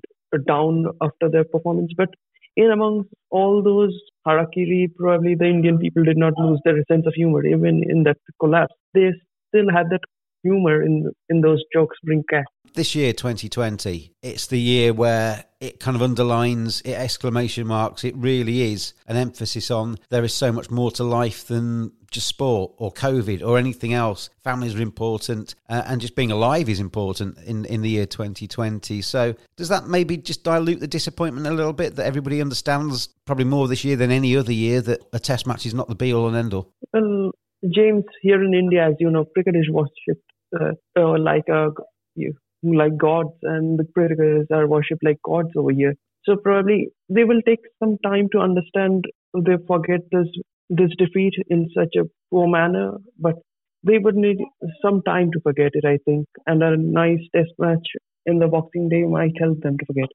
down 0.47 0.85
after 1.01 1.27
their 1.27 1.43
performance. 1.43 1.91
But 1.97 2.09
in 2.55 2.71
amongst 2.71 3.09
all 3.31 3.63
those 3.63 3.97
harakiri, 4.27 4.93
probably 4.95 5.35
the 5.35 5.45
Indian 5.45 5.77
people 5.77 6.03
did 6.03 6.17
not 6.17 6.33
lose 6.37 6.59
their 6.65 6.83
sense 6.91 7.05
of 7.07 7.13
humor 7.15 7.45
even 7.45 7.83
in 7.89 8.03
that 8.03 8.17
collapse. 8.39 8.73
They 8.93 9.11
still 9.49 9.69
had 9.71 9.89
that 9.91 10.01
humor 10.43 10.83
in 10.83 11.11
in 11.29 11.41
those 11.41 11.63
jokes 11.73 11.97
bring 12.03 12.23
cash. 12.29 12.45
This 12.75 12.93
year, 12.93 13.13
2020, 13.13 14.13
it's 14.21 14.47
the 14.47 14.59
year 14.59 14.93
where 14.93 15.45
it 15.59 15.79
kind 15.79 15.95
of 15.95 16.03
underlines 16.03 16.81
it 16.81 16.93
exclamation 16.93 17.67
marks. 17.67 18.03
It 18.03 18.15
really 18.15 18.73
is 18.73 18.93
an 19.07 19.17
emphasis 19.17 19.71
on 19.71 19.97
there 20.09 20.23
is 20.23 20.33
so 20.33 20.51
much 20.51 20.69
more 20.69 20.91
to 20.91 21.03
life 21.03 21.47
than 21.47 21.91
just 22.11 22.27
sport 22.27 22.73
or 22.77 22.91
COVID 22.91 23.45
or 23.45 23.57
anything 23.57 23.93
else. 23.93 24.29
Families 24.43 24.75
are 24.75 24.81
important, 24.81 25.55
uh, 25.67 25.83
and 25.85 25.99
just 25.99 26.15
being 26.15 26.31
alive 26.31 26.69
is 26.69 26.79
important 26.79 27.37
in 27.39 27.65
in 27.65 27.81
the 27.81 27.89
year 27.89 28.05
2020. 28.05 29.01
So, 29.01 29.33
does 29.57 29.69
that 29.69 29.87
maybe 29.87 30.17
just 30.17 30.43
dilute 30.43 30.79
the 30.79 30.87
disappointment 30.87 31.47
a 31.47 31.51
little 31.51 31.73
bit 31.73 31.95
that 31.95 32.05
everybody 32.05 32.41
understands 32.41 33.09
probably 33.25 33.45
more 33.45 33.67
this 33.67 33.83
year 33.83 33.95
than 33.95 34.11
any 34.11 34.35
other 34.37 34.53
year 34.53 34.81
that 34.81 35.01
a 35.11 35.19
Test 35.19 35.47
match 35.47 35.65
is 35.65 35.73
not 35.73 35.87
the 35.87 35.95
be 35.95 36.13
all 36.13 36.27
and 36.27 36.37
end 36.37 36.53
all? 36.53 36.71
Well, 36.93 37.31
James, 37.73 38.05
here 38.21 38.41
in 38.41 38.53
India, 38.53 38.87
as 38.87 38.95
you 38.99 39.11
know, 39.11 39.25
cricket 39.25 39.55
is 39.55 39.69
worshipped 39.69 40.28
uh, 40.57 40.71
uh, 40.97 41.19
like 41.19 41.47
a 41.49 41.69
you, 42.15 42.33
like 42.63 42.97
gods, 42.97 43.35
and 43.43 43.79
the 43.79 43.85
cricketers 43.93 44.47
are 44.51 44.67
worshipped 44.67 45.03
like 45.03 45.19
gods 45.23 45.49
over 45.55 45.71
here. 45.71 45.95
So 46.25 46.35
probably 46.35 46.89
they 47.09 47.23
will 47.23 47.41
take 47.45 47.61
some 47.81 47.97
time 48.03 48.29
to 48.33 48.39
understand. 48.39 49.05
They 49.33 49.57
forget 49.67 50.01
this 50.11 50.27
this 50.69 50.91
defeat 50.97 51.33
in 51.49 51.69
such 51.75 51.95
a 51.97 52.05
poor 52.29 52.47
manner, 52.47 52.93
but 53.17 53.35
they 53.83 53.97
would 53.97 54.15
need 54.15 54.37
some 54.81 55.01
time 55.03 55.31
to 55.31 55.39
forget 55.41 55.71
it, 55.73 55.85
I 55.85 55.97
think. 56.05 56.27
And 56.45 56.61
a 56.61 56.77
nice 56.77 57.21
test 57.35 57.51
match 57.57 57.87
in 58.25 58.39
the 58.39 58.47
Boxing 58.47 58.89
Day 58.89 59.03
might 59.03 59.33
help 59.39 59.61
them 59.61 59.77
to 59.77 59.85
forget. 59.85 60.09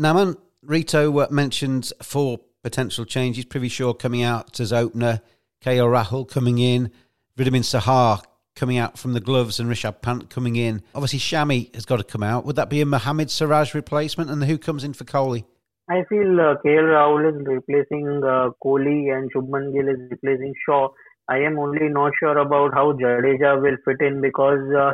Naman, 0.00 0.36
Rito 0.62 1.18
uh, 1.18 1.28
mentioned 1.30 1.92
four 2.02 2.38
potential 2.62 3.04
changes. 3.04 3.44
Prithvi 3.44 3.98
coming 3.98 4.22
out 4.22 4.58
as 4.60 4.72
opener, 4.72 5.20
KL 5.62 5.90
Rahul 5.92 6.28
coming 6.28 6.58
in, 6.58 6.90
Wriddhiman 7.36 7.62
Saha 7.62 8.22
coming 8.54 8.78
out 8.78 8.98
from 8.98 9.12
the 9.12 9.20
gloves 9.20 9.58
and 9.58 9.70
Rishabh 9.70 10.02
Pant 10.02 10.30
coming 10.30 10.56
in. 10.56 10.82
Obviously, 10.94 11.18
Shami 11.18 11.74
has 11.74 11.84
got 11.84 11.96
to 11.96 12.04
come 12.04 12.22
out. 12.22 12.44
Would 12.44 12.56
that 12.56 12.68
be 12.68 12.80
a 12.80 12.86
Mohammad 12.86 13.30
Siraj 13.30 13.74
replacement? 13.74 14.30
And 14.30 14.44
who 14.44 14.58
comes 14.58 14.84
in 14.84 14.92
for 14.92 15.04
Kohli? 15.04 15.44
I 15.90 16.04
feel 16.08 16.40
uh, 16.40 16.54
KL 16.64 16.88
Rahul 16.94 17.28
is 17.34 17.46
replacing 17.46 18.22
uh, 18.24 18.50
Kohli 18.64 19.12
and 19.12 19.30
Shubman 19.32 19.72
Gill 19.72 19.88
is 19.88 19.98
replacing 20.10 20.54
Shaw. 20.66 20.88
I 21.28 21.38
am 21.38 21.58
only 21.58 21.88
not 21.88 22.12
sure 22.20 22.38
about 22.38 22.72
how 22.74 22.92
Jadeja 22.92 23.60
will 23.60 23.76
fit 23.84 24.06
in 24.06 24.20
because 24.20 24.60
uh, 24.76 24.92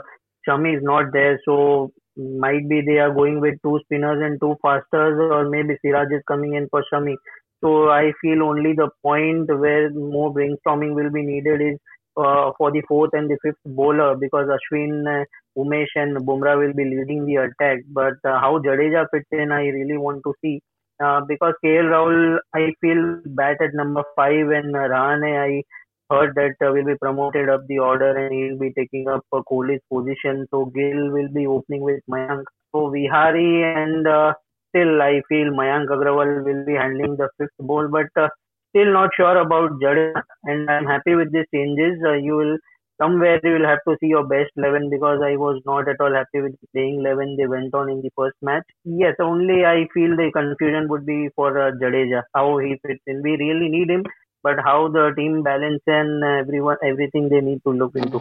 Shami 0.49 0.77
is 0.77 0.83
not 0.83 1.12
there. 1.12 1.38
So 1.45 1.93
might 2.17 2.69
be 2.69 2.81
they 2.87 2.99
are 2.99 3.12
going 3.15 3.41
with 3.41 3.55
two 3.62 3.81
spinners 3.85 4.23
and 4.23 4.41
two 4.41 4.57
fasters, 4.62 5.19
or 5.21 5.49
maybe 5.49 5.77
Siraj 5.83 6.09
is 6.11 6.23
coming 6.27 6.55
in 6.55 6.69
for 6.71 6.83
Shami. 6.93 7.15
So 7.62 7.91
I 7.91 8.12
feel 8.21 8.43
only 8.43 8.73
the 8.73 8.88
point 9.03 9.49
where 9.49 9.91
more 9.91 10.33
brainstorming 10.33 10.95
will 10.95 11.11
be 11.11 11.23
needed 11.23 11.61
is 11.61 11.79
uh, 12.19 12.53
for 12.59 12.71
the 12.73 12.83
fourth 12.89 13.11
and 13.13 13.31
the 13.31 13.39
fifth 13.43 13.63
bowler 13.65 14.17
because 14.17 14.49
Ashwin, 14.49 15.25
Umesh, 15.57 15.95
and 15.95 16.17
Bumrah 16.27 16.59
will 16.59 16.75
be 16.75 16.85
leading 16.85 17.25
the 17.27 17.37
attack. 17.37 17.79
But 17.89 18.15
uh, 18.25 18.41
how 18.41 18.59
Jadeja 18.59 19.07
fits 19.11 19.27
in, 19.33 19.53
I 19.53 19.67
really 19.67 19.97
want 19.97 20.23
to 20.25 20.35
see. 20.43 20.61
Uh, 21.01 21.21
because 21.29 21.55
KL 21.65 21.91
Rahul, 21.95 22.39
I 22.55 22.73
feel 22.81 23.21
bat 23.25 23.59
at 23.61 23.73
number 23.73 24.03
five, 24.17 24.49
and 24.49 24.75
Rahane, 24.75 25.39
I 25.39 25.63
heard 26.11 26.35
that 26.35 26.55
uh, 26.67 26.73
will 26.73 26.85
be 26.85 26.97
promoted 27.01 27.49
up 27.49 27.67
the 27.69 27.79
order 27.79 28.17
and 28.17 28.33
he'll 28.33 28.59
be 28.59 28.73
taking 28.73 29.09
up 29.09 29.25
uh, 29.33 29.43
Kohli's 29.51 29.83
position. 29.93 30.47
So 30.51 30.67
Gill 30.67 31.11
will 31.11 31.29
be 31.29 31.47
opening 31.47 31.83
with 31.83 32.01
Mayank. 32.11 32.45
So 32.75 32.91
Vihari 32.91 33.63
and 33.63 34.07
uh, 34.07 34.33
still 34.71 35.03
I 35.03 35.21
feel 35.29 35.51
Mayank 35.53 35.89
Agrawal 35.89 36.45
will 36.45 36.65
be 36.65 36.75
handling 36.75 37.17
the 37.17 37.29
fifth 37.39 37.59
ball. 37.61 37.89
But 37.89 38.09
uh, 38.21 38.29
still 38.71 38.93
not 38.93 39.11
sure 39.17 39.37
about 39.39 39.73
Jadeja, 39.81 40.23
and 40.45 40.71
I'm 40.71 40.87
happy 40.87 41.15
with 41.15 41.33
these 41.33 41.47
changes. 41.55 41.99
Uh, 42.05 42.15
you 42.15 42.37
will 42.37 42.57
somewhere 43.01 43.41
you 43.43 43.53
will 43.55 43.67
have 43.67 43.81
to 43.89 43.97
see 44.01 44.09
your 44.09 44.25
best 44.27 44.51
11 44.57 44.91
because 44.91 45.21
I 45.25 45.37
was 45.37 45.61
not 45.67 45.89
at 45.89 46.01
all 46.01 46.13
happy 46.15 46.41
with 46.43 46.55
playing 46.75 47.01
11 47.01 47.37
they 47.37 47.47
went 47.47 47.75
on 47.75 47.91
in 47.91 48.01
the 48.03 48.11
first 48.17 48.37
match. 48.43 48.65
Yes, 48.85 49.15
only 49.21 49.65
I 49.65 49.87
feel 49.95 50.17
the 50.17 50.31
confusion 50.33 50.89
would 50.89 51.07
be 51.07 51.29
for 51.37 51.51
uh, 51.61 51.73
Jadeja, 51.83 52.23
how 52.35 52.59
he 52.59 52.77
fits 52.87 53.01
in. 53.07 53.23
We 53.23 53.37
really 53.37 53.69
need 53.69 53.91
him, 53.91 54.05
but 54.43 54.57
how 54.65 54.89
the 54.89 55.13
team 55.17 55.43
balance 55.43 55.83
and 55.87 56.25
everyone, 56.25 56.77
everything 56.85 57.29
they 57.29 57.41
need 57.41 57.63
to 57.65 57.73
look 57.73 57.93
into. 57.95 58.21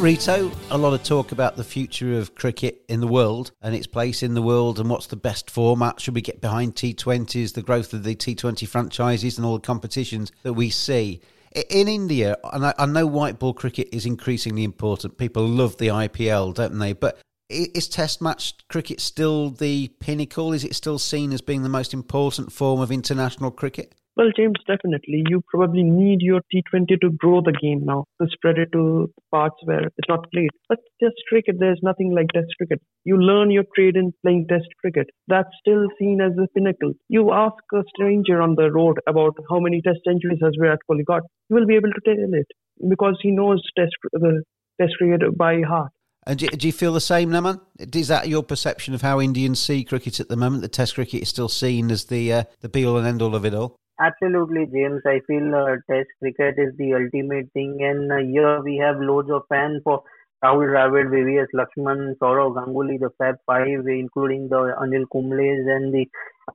Rito, 0.00 0.50
a 0.70 0.78
lot 0.78 0.94
of 0.94 1.02
talk 1.02 1.30
about 1.30 1.56
the 1.56 1.64
future 1.64 2.18
of 2.18 2.34
cricket 2.34 2.82
in 2.88 3.00
the 3.00 3.06
world 3.06 3.52
and 3.60 3.74
its 3.74 3.86
place 3.86 4.22
in 4.22 4.32
the 4.32 4.40
world 4.40 4.80
and 4.80 4.88
what's 4.88 5.08
the 5.08 5.14
best 5.14 5.50
format. 5.50 6.00
Should 6.00 6.14
we 6.14 6.22
get 6.22 6.40
behind 6.40 6.74
T20s, 6.74 7.52
the 7.52 7.60
growth 7.60 7.92
of 7.92 8.02
the 8.02 8.16
T20 8.16 8.66
franchises 8.66 9.36
and 9.36 9.46
all 9.46 9.56
the 9.56 9.60
competitions 9.60 10.32
that 10.42 10.54
we 10.54 10.70
see? 10.70 11.20
In 11.68 11.86
India, 11.86 12.38
and 12.50 12.72
I 12.78 12.86
know 12.86 13.06
white 13.06 13.38
ball 13.38 13.52
cricket 13.52 13.90
is 13.92 14.06
increasingly 14.06 14.64
important. 14.64 15.18
People 15.18 15.46
love 15.46 15.76
the 15.76 15.88
IPL, 15.88 16.54
don't 16.54 16.78
they? 16.78 16.94
But 16.94 17.18
is 17.50 17.86
Test 17.86 18.22
match 18.22 18.54
cricket 18.68 19.02
still 19.02 19.50
the 19.50 19.88
pinnacle? 20.00 20.54
Is 20.54 20.64
it 20.64 20.74
still 20.74 20.98
seen 20.98 21.30
as 21.30 21.42
being 21.42 21.62
the 21.62 21.68
most 21.68 21.92
important 21.92 22.52
form 22.52 22.80
of 22.80 22.90
international 22.90 23.50
cricket? 23.50 23.94
Well, 24.16 24.30
James, 24.36 24.56
definitely. 24.66 25.22
You 25.28 25.40
probably 25.48 25.84
need 25.84 26.20
your 26.20 26.40
T20 26.52 27.00
to 27.00 27.10
grow 27.10 27.40
the 27.40 27.52
game 27.52 27.84
now, 27.84 28.04
to 28.20 28.28
spread 28.32 28.58
it 28.58 28.70
to 28.72 29.10
parts 29.30 29.56
where 29.64 29.84
it's 29.84 30.08
not 30.08 30.30
played. 30.32 30.50
But 30.68 30.78
Test 31.00 31.14
cricket, 31.28 31.56
there's 31.58 31.80
nothing 31.82 32.12
like 32.14 32.26
Test 32.34 32.48
cricket. 32.56 32.80
You 33.04 33.16
learn 33.16 33.50
your 33.50 33.64
trade 33.74 33.96
in 33.96 34.12
playing 34.22 34.46
Test 34.48 34.66
cricket. 34.80 35.06
That's 35.28 35.48
still 35.60 35.86
seen 35.98 36.20
as 36.20 36.32
the 36.34 36.48
pinnacle. 36.54 36.92
You 37.08 37.32
ask 37.32 37.62
a 37.72 37.82
stranger 37.94 38.42
on 38.42 38.56
the 38.56 38.70
road 38.70 38.98
about 39.06 39.36
how 39.48 39.60
many 39.60 39.80
Test 39.80 40.00
centuries 40.04 40.40
has 40.42 40.54
Virat 40.60 40.80
Kohli 40.90 41.04
got, 41.04 41.22
he 41.48 41.54
will 41.54 41.66
be 41.66 41.76
able 41.76 41.90
to 41.90 42.00
tell 42.04 42.14
it 42.18 42.46
because 42.88 43.18
he 43.22 43.30
knows 43.30 43.62
Test 43.78 43.92
the 44.12 44.42
Test 44.80 44.94
cricket 44.98 45.36
by 45.38 45.62
heart. 45.62 45.92
And 46.26 46.38
do, 46.38 46.48
do, 46.48 46.66
you 46.66 46.72
feel 46.72 46.92
the 46.92 47.00
same, 47.00 47.30
Naman? 47.30 47.60
Is 47.78 48.08
that 48.08 48.28
your 48.28 48.42
perception 48.42 48.92
of 48.92 49.00
how 49.00 49.20
Indians 49.20 49.58
see 49.58 49.84
cricket 49.84 50.20
at 50.20 50.28
the 50.28 50.36
moment? 50.36 50.62
The 50.62 50.68
Test 50.68 50.94
cricket 50.96 51.22
is 51.22 51.28
still 51.30 51.48
seen 51.48 51.90
as 51.90 52.06
the 52.06 52.32
uh, 52.32 52.44
the 52.60 52.68
be 52.68 52.84
all 52.84 52.98
and 52.98 53.06
end 53.06 53.22
all 53.22 53.34
of 53.34 53.46
it 53.46 53.54
all. 53.54 53.79
Absolutely, 54.00 54.66
James. 54.66 55.02
I 55.06 55.20
feel 55.26 55.54
uh, 55.54 55.76
Test 55.90 56.08
cricket 56.20 56.54
is 56.58 56.74
the 56.76 56.94
ultimate 56.94 57.52
thing, 57.52 57.78
and 57.82 58.10
uh, 58.10 58.16
here 58.16 58.60
we 58.62 58.76
have 58.78 58.98
loads 59.00 59.30
of 59.30 59.42
fans 59.48 59.80
for 59.84 60.02
Rahul 60.42 60.66
Dravid, 60.72 61.10
VVS 61.10 61.48
Laxman, 61.54 62.16
Sourav 62.18 62.54
Ganguly, 62.56 62.98
the 62.98 63.10
Fab 63.18 63.36
Five, 63.46 63.86
including 63.86 64.48
the 64.48 64.74
Anil 64.82 65.04
Kumbles 65.14 65.66
and 65.76 65.92
the 65.94 66.06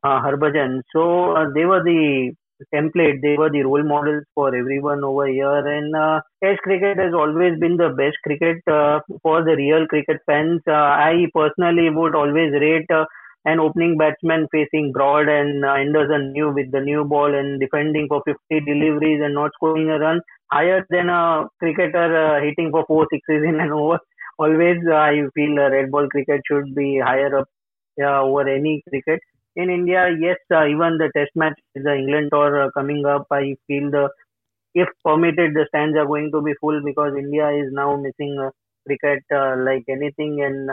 uh, 0.04 0.20
Harbhajan. 0.22 0.82
So 0.92 1.36
uh, 1.36 1.46
they 1.54 1.66
were 1.66 1.84
the 1.84 2.34
template, 2.74 3.22
they 3.22 3.36
were 3.38 3.50
the 3.52 3.62
role 3.64 3.84
models 3.84 4.24
for 4.34 4.56
everyone 4.56 5.04
over 5.04 5.28
here. 5.28 5.68
And 5.68 5.96
uh, 5.96 6.22
Test 6.44 6.62
cricket 6.64 6.98
has 6.98 7.14
always 7.14 7.60
been 7.60 7.78
the 7.78 7.90
best 7.90 8.18
cricket 8.24 8.58
uh, 8.68 9.00
for 9.22 9.44
the 9.44 9.56
real 9.56 9.86
cricket 9.88 10.18
fans. 10.26 10.62
Uh, 10.68 10.72
I 10.74 11.28
personally 11.34 11.90
would 11.92 12.16
always 12.16 12.52
rate 12.60 12.90
uh, 12.92 13.06
an 13.46 13.60
opening 13.60 13.98
batsman 13.98 14.48
facing 14.52 14.92
Broad 14.92 15.28
and 15.30 15.64
uh, 15.66 15.74
Anderson 15.74 16.32
new 16.34 16.52
with 16.54 16.72
the 16.72 16.82
new 16.82 17.04
ball 17.06 17.34
and 17.34 17.60
defending 17.60 18.08
for 18.08 18.22
50 18.26 18.60
deliveries 18.66 19.22
and 19.24 19.34
not 19.36 19.52
scoring 19.56 19.90
a 19.90 20.00
run 20.00 20.22
higher 20.52 20.86
than 20.90 21.10
a 21.10 21.48
cricketer 21.60 22.08
uh, 22.26 22.42
hitting 22.42 22.72
for 22.72 22.86
four 22.88 23.08
sixes 23.12 23.44
in 23.48 23.60
an 23.60 23.72
over. 23.82 24.00
Always, 24.40 24.78
uh, 24.90 24.96
I 24.96 25.22
feel 25.36 25.60
uh, 25.60 25.70
red 25.70 25.92
ball 25.92 26.08
cricket 26.10 26.42
should 26.50 26.76
be 26.76 27.00
higher 27.04 27.38
up 27.40 27.48
uh, 28.02 28.22
over 28.24 28.48
any 28.48 28.84
cricket. 28.90 29.20
In 29.56 29.70
India, 29.70 30.10
yes, 30.20 30.38
uh, 30.54 30.66
even 30.68 30.98
the 30.98 31.10
test 31.16 31.32
match, 31.36 31.58
the 31.76 31.94
England 31.96 32.30
tour 32.34 32.70
coming 32.76 33.06
up, 33.06 33.28
I 33.32 33.56
feel 33.68 33.90
the 33.92 34.10
if 34.74 34.88
permitted, 35.04 35.54
the 35.54 35.66
stands 35.70 35.98
are 35.98 36.06
going 36.06 36.32
to 36.32 36.42
be 36.42 36.54
full 36.62 36.82
because 36.84 37.14
India 37.18 37.50
is 37.50 37.72
now 37.72 37.96
missing 37.96 38.38
cricket 38.88 39.24
like 39.66 39.84
anything 39.90 40.42
and 40.44 40.70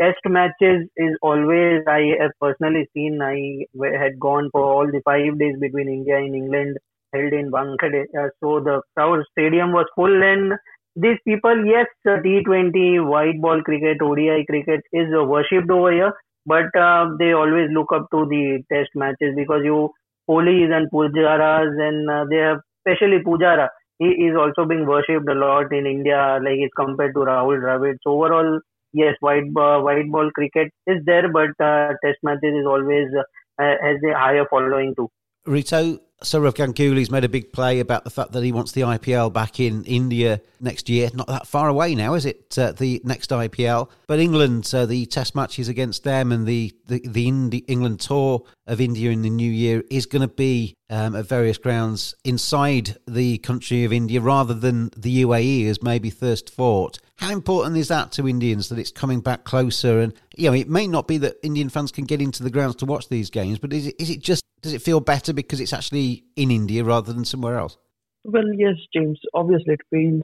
test 0.00 0.20
matches 0.26 0.88
is 0.96 1.16
always 1.22 1.82
I 1.88 2.14
have 2.20 2.32
personally 2.40 2.88
seen. 2.94 3.20
I 3.22 3.64
had 3.98 4.18
gone 4.18 4.48
for 4.52 4.62
all 4.62 4.86
the 4.86 5.00
five 5.04 5.38
days 5.38 5.56
between 5.60 5.88
India 5.88 6.16
and 6.18 6.34
England 6.34 6.76
held 7.12 7.32
in 7.32 7.50
Wankhede. 7.50 8.04
Uh, 8.18 8.28
so 8.40 8.60
the 8.60 8.80
crowd 8.96 9.22
stadium 9.32 9.72
was 9.72 9.86
full 9.94 10.22
and 10.22 10.52
these 10.96 11.18
people, 11.26 11.64
yes, 11.66 11.86
T20, 12.04 13.00
white 13.00 13.40
ball 13.40 13.62
cricket, 13.62 14.00
ODI 14.02 14.44
cricket 14.44 14.80
is 14.92 15.08
uh, 15.16 15.24
worshipped 15.24 15.70
over 15.70 15.90
here, 15.92 16.12
but 16.46 16.74
uh, 16.78 17.06
they 17.18 17.32
always 17.32 17.68
look 17.72 17.92
up 17.92 18.06
to 18.12 18.26
the 18.26 18.62
test 18.72 18.90
matches 18.94 19.34
because 19.36 19.62
you 19.64 19.90
Kohlis 20.28 20.72
and 20.72 20.90
Pujaras 20.90 21.70
and 21.88 22.08
uh, 22.10 22.24
they 22.30 22.36
have, 22.38 22.58
especially 22.86 23.18
Pujara, 23.24 23.68
he 23.98 24.06
is 24.06 24.36
also 24.36 24.66
being 24.68 24.86
worshipped 24.86 25.28
a 25.28 25.34
lot 25.34 25.72
in 25.72 25.86
India, 25.86 26.38
like 26.42 26.58
it's 26.58 26.72
compared 26.76 27.14
to 27.14 27.20
Rahul 27.20 27.60
Dravid. 27.60 27.96
So 28.02 28.12
overall, 28.12 28.60
yes, 28.94 29.14
white 29.20 29.52
ball, 29.52 29.84
white 29.84 30.10
ball 30.10 30.30
cricket 30.30 30.72
is 30.86 31.04
there, 31.04 31.30
but 31.30 31.50
uh, 31.62 31.92
test 32.04 32.18
matches 32.22 32.54
is 32.60 32.66
always 32.66 33.08
uh, 33.18 33.74
has 33.82 33.96
a 34.10 34.18
higher 34.18 34.46
following 34.48 34.94
too. 34.96 35.10
Rito, 35.46 35.98
Sourav 36.22 36.54
Ganguly's 36.54 37.10
made 37.10 37.24
a 37.24 37.28
big 37.28 37.52
play 37.52 37.80
about 37.80 38.04
the 38.04 38.10
fact 38.10 38.32
that 38.32 38.42
he 38.42 38.52
wants 38.52 38.72
the 38.72 38.82
IPL 38.82 39.32
back 39.32 39.60
in 39.60 39.84
India 39.84 40.40
next 40.60 40.88
year. 40.88 41.10
Not 41.12 41.26
that 41.26 41.46
far 41.46 41.68
away 41.68 41.94
now, 41.94 42.14
is 42.14 42.24
it? 42.24 42.56
Uh, 42.58 42.72
the 42.72 43.00
next 43.04 43.30
IPL, 43.30 43.90
but 44.06 44.20
England, 44.20 44.70
uh, 44.72 44.86
the 44.86 45.06
Test 45.06 45.34
matches 45.34 45.68
against 45.68 46.04
them, 46.04 46.32
and 46.32 46.46
the 46.46 46.72
the, 46.86 47.00
the 47.06 47.28
Indi- 47.28 47.64
England 47.68 48.00
tour 48.00 48.42
of 48.66 48.80
India 48.80 49.10
in 49.10 49.22
the 49.22 49.30
new 49.30 49.50
year 49.50 49.82
is 49.90 50.06
going 50.06 50.22
to 50.22 50.34
be 50.34 50.74
um, 50.88 51.16
at 51.16 51.26
various 51.26 51.58
grounds 51.58 52.14
inside 52.24 52.96
the 53.06 53.38
country 53.38 53.84
of 53.84 53.92
India 53.92 54.20
rather 54.20 54.54
than 54.54 54.90
the 54.96 55.22
UAE 55.22 55.66
as 55.68 55.82
maybe 55.82 56.10
first 56.10 56.50
thought. 56.50 56.98
How 57.16 57.32
important 57.32 57.76
is 57.76 57.88
that 57.88 58.12
to 58.12 58.28
Indians 58.28 58.68
that 58.68 58.78
it's 58.78 58.90
coming 58.90 59.20
back 59.20 59.44
closer? 59.44 60.00
And 60.00 60.14
you 60.36 60.50
know, 60.50 60.56
it 60.56 60.68
may 60.68 60.86
not 60.86 61.06
be 61.06 61.18
that 61.18 61.36
Indian 61.42 61.68
fans 61.68 61.92
can 61.92 62.04
get 62.04 62.22
into 62.22 62.42
the 62.42 62.50
grounds 62.50 62.76
to 62.76 62.86
watch 62.86 63.08
these 63.08 63.30
games, 63.30 63.58
but 63.58 63.72
is 63.72 63.88
it 63.88 63.96
is 63.98 64.10
it 64.10 64.20
just 64.20 64.44
does 64.64 64.72
it 64.72 64.80
feel 64.80 64.98
better 64.98 65.34
because 65.34 65.60
it's 65.60 65.74
actually 65.74 66.24
in 66.36 66.50
India 66.50 66.82
rather 66.82 67.12
than 67.12 67.26
somewhere 67.26 67.58
else? 67.58 67.76
Well, 68.24 68.50
yes, 68.56 68.76
James. 68.94 69.20
Obviously, 69.34 69.74
it 69.74 69.80
feels 69.90 70.22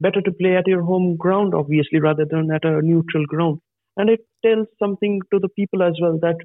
better 0.00 0.22
to 0.22 0.32
play 0.32 0.56
at 0.56 0.66
your 0.66 0.80
home 0.82 1.16
ground, 1.16 1.54
obviously, 1.54 2.00
rather 2.00 2.24
than 2.24 2.50
at 2.50 2.64
a 2.64 2.80
neutral 2.80 3.26
ground. 3.26 3.60
And 3.98 4.08
it 4.08 4.20
tells 4.42 4.66
something 4.78 5.20
to 5.30 5.38
the 5.38 5.50
people 5.50 5.82
as 5.82 5.92
well 6.00 6.18
that 6.22 6.36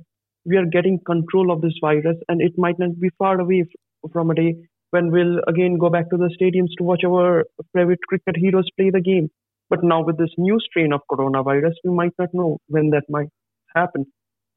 we 0.46 0.58
are 0.58 0.66
getting 0.66 1.00
control 1.06 1.50
of 1.50 1.62
this 1.62 1.80
virus, 1.80 2.18
and 2.28 2.42
it 2.42 2.52
might 2.58 2.78
not 2.80 3.00
be 3.00 3.12
far 3.18 3.40
away 3.40 3.64
from 4.12 4.30
a 4.30 4.36
day 4.36 4.56
when 4.92 5.10
we'll 5.10 5.40
again 5.48 5.78
go 5.78 5.90
back 5.90 6.10
to 6.10 6.18
the 6.18 6.30
stadiums 6.38 6.76
to 6.78 6.84
watch 6.84 7.04
our 7.06 7.46
favorite 7.74 8.00
cricket 8.10 8.36
heroes 8.36 8.70
play 8.78 8.90
the 8.90 9.00
game. 9.02 9.30
But 9.70 9.84
now 9.84 10.04
with 10.04 10.18
this 10.18 10.36
new 10.38 10.60
strain 10.60 10.92
of 10.92 11.02
coronavirus, 11.10 11.76
we 11.86 11.92
might 11.92 12.14
not 12.20 12.34
know 12.34 12.58
when 12.68 12.90
that 12.90 13.04
might 13.10 13.30
happen. 13.74 14.06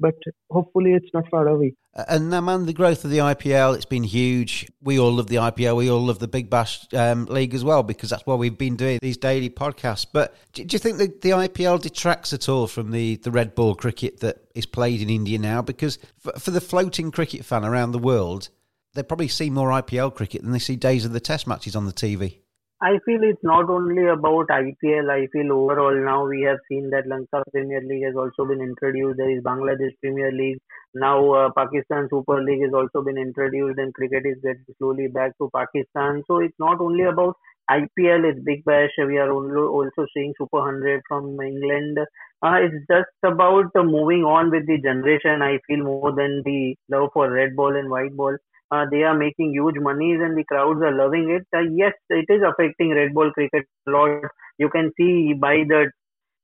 But 0.01 0.17
hopefully, 0.51 0.93
it's 0.95 1.13
not 1.13 1.29
far 1.31 1.47
away. 1.47 1.75
And 2.09 2.31
now, 2.31 2.41
man, 2.41 2.67
the 2.67 2.73
growth 2.73 3.05
of 3.05 3.11
the 3.11 3.19
IPL, 3.19 3.75
it's 3.75 3.85
been 3.85 4.05
huge. 4.05 4.67
We 4.81 4.99
all 4.99 5.13
love 5.13 5.27
the 5.27 5.37
IPL. 5.37 5.77
We 5.77 5.91
all 5.91 6.01
love 6.01 6.21
the 6.21 6.29
Big 6.29 6.49
Bash 6.49 6.87
um, 6.95 7.27
League 7.27 7.55
as 7.55 7.65
well 7.65 7.83
because 7.83 8.11
that's 8.11 8.25
why 8.25 8.37
we've 8.37 8.57
been 8.57 8.77
doing 8.77 8.99
these 9.03 9.19
daily 9.19 9.51
podcasts. 9.51 10.07
But 10.11 10.35
do, 10.53 10.65
do 10.65 10.75
you 10.75 10.79
think 10.79 10.99
the, 10.99 11.09
the 11.21 11.31
IPL 11.31 11.83
detracts 11.83 12.33
at 12.33 12.49
all 12.49 12.67
from 12.67 12.93
the, 12.93 13.17
the 13.17 13.31
red 13.31 13.55
ball 13.55 13.75
cricket 13.75 14.21
that 14.21 14.39
is 14.55 14.67
played 14.67 15.03
in 15.03 15.11
India 15.11 15.39
now? 15.39 15.63
Because 15.63 15.99
for, 16.19 16.33
for 16.39 16.51
the 16.51 16.61
floating 16.61 17.11
cricket 17.11 17.45
fan 17.45 17.65
around 17.65 17.93
the 17.93 17.99
world, 17.99 18.49
they 18.95 19.03
probably 19.03 19.29
see 19.29 19.51
more 19.51 19.71
IPL 19.71 20.15
cricket 20.15 20.43
than 20.43 20.53
they 20.53 20.59
see 20.59 20.77
days 20.77 21.05
of 21.05 21.13
the 21.13 21.21
Test 21.21 21.47
matches 21.47 21.77
on 21.77 21.87
the 21.87 21.93
TV. 21.93 22.39
I 22.83 22.99
feel 23.05 23.23
it's 23.23 23.43
not 23.43 23.69
only 23.69 24.07
about 24.07 24.51
IPL. 24.51 25.11
I 25.11 25.27
feel 25.33 25.53
overall 25.53 25.95
now 25.95 26.27
we 26.27 26.43
have 26.43 26.59
seen 26.69 26.89
that 26.91 27.07
Lanka 27.07 27.43
Premier 27.53 27.81
League 27.83 28.05
has 28.05 28.17
also 28.17 28.47
been 28.47 28.61
introduced. 28.63 29.19
There 29.19 29.31
is 29.31 29.43
Bangladesh 29.43 29.93
Premier 30.01 30.33
League. 30.33 30.59
Now 30.95 31.33
uh, 31.35 31.51
Pakistan 31.57 32.09
Super 32.11 32.43
League 32.43 32.63
has 32.63 32.73
also 32.73 33.03
been 33.03 33.19
introduced, 33.19 33.79
and 33.79 33.93
cricket 33.93 34.25
is 34.25 34.39
getting 34.43 34.65
slowly 34.79 35.09
back 35.09 35.37
to 35.39 35.51
Pakistan. 35.55 36.23
So 36.27 36.39
it's 36.39 36.59
not 36.59 36.81
only 36.81 37.05
about 37.05 37.37
IPL. 37.71 38.25
It's 38.25 38.41
Big 38.45 38.65
Bash. 38.65 38.97
We 38.99 39.19
are 39.19 39.31
also 39.31 40.07
seeing 40.15 40.33
Super 40.39 40.61
100 40.61 41.03
from 41.07 41.39
England. 41.41 41.99
Uh, 42.43 42.57
it's 42.65 42.87
just 42.91 43.13
about 43.23 43.67
uh, 43.79 43.83
moving 43.83 44.25
on 44.25 44.51
with 44.51 44.67
the 44.67 44.79
generation. 44.81 45.43
I 45.43 45.59
feel 45.67 45.85
more 45.85 46.13
than 46.17 46.43
the 46.47 46.77
love 46.89 47.11
for 47.13 47.31
red 47.31 47.55
ball 47.57 47.77
and 47.77 47.91
white 47.91 48.17
ball 48.17 48.37
uh, 48.71 48.87
they 48.91 49.03
are 49.03 49.17
making 49.17 49.53
huge 49.53 49.77
monies 49.79 50.19
and 50.23 50.37
the 50.37 50.45
crowds 50.45 50.81
are 50.83 50.95
loving 50.95 51.31
it. 51.31 51.47
Uh, 51.57 51.63
yes, 51.75 51.93
it 52.11 52.27
is 52.29 52.43
affecting 52.47 52.91
red 52.91 53.15
ball 53.15 53.31
cricket 53.33 53.65
a 53.89 53.91
lot. 53.91 54.23
You 54.59 54.69
can 54.69 54.93
see 54.97 55.35
by 55.35 55.65
the 55.69 55.91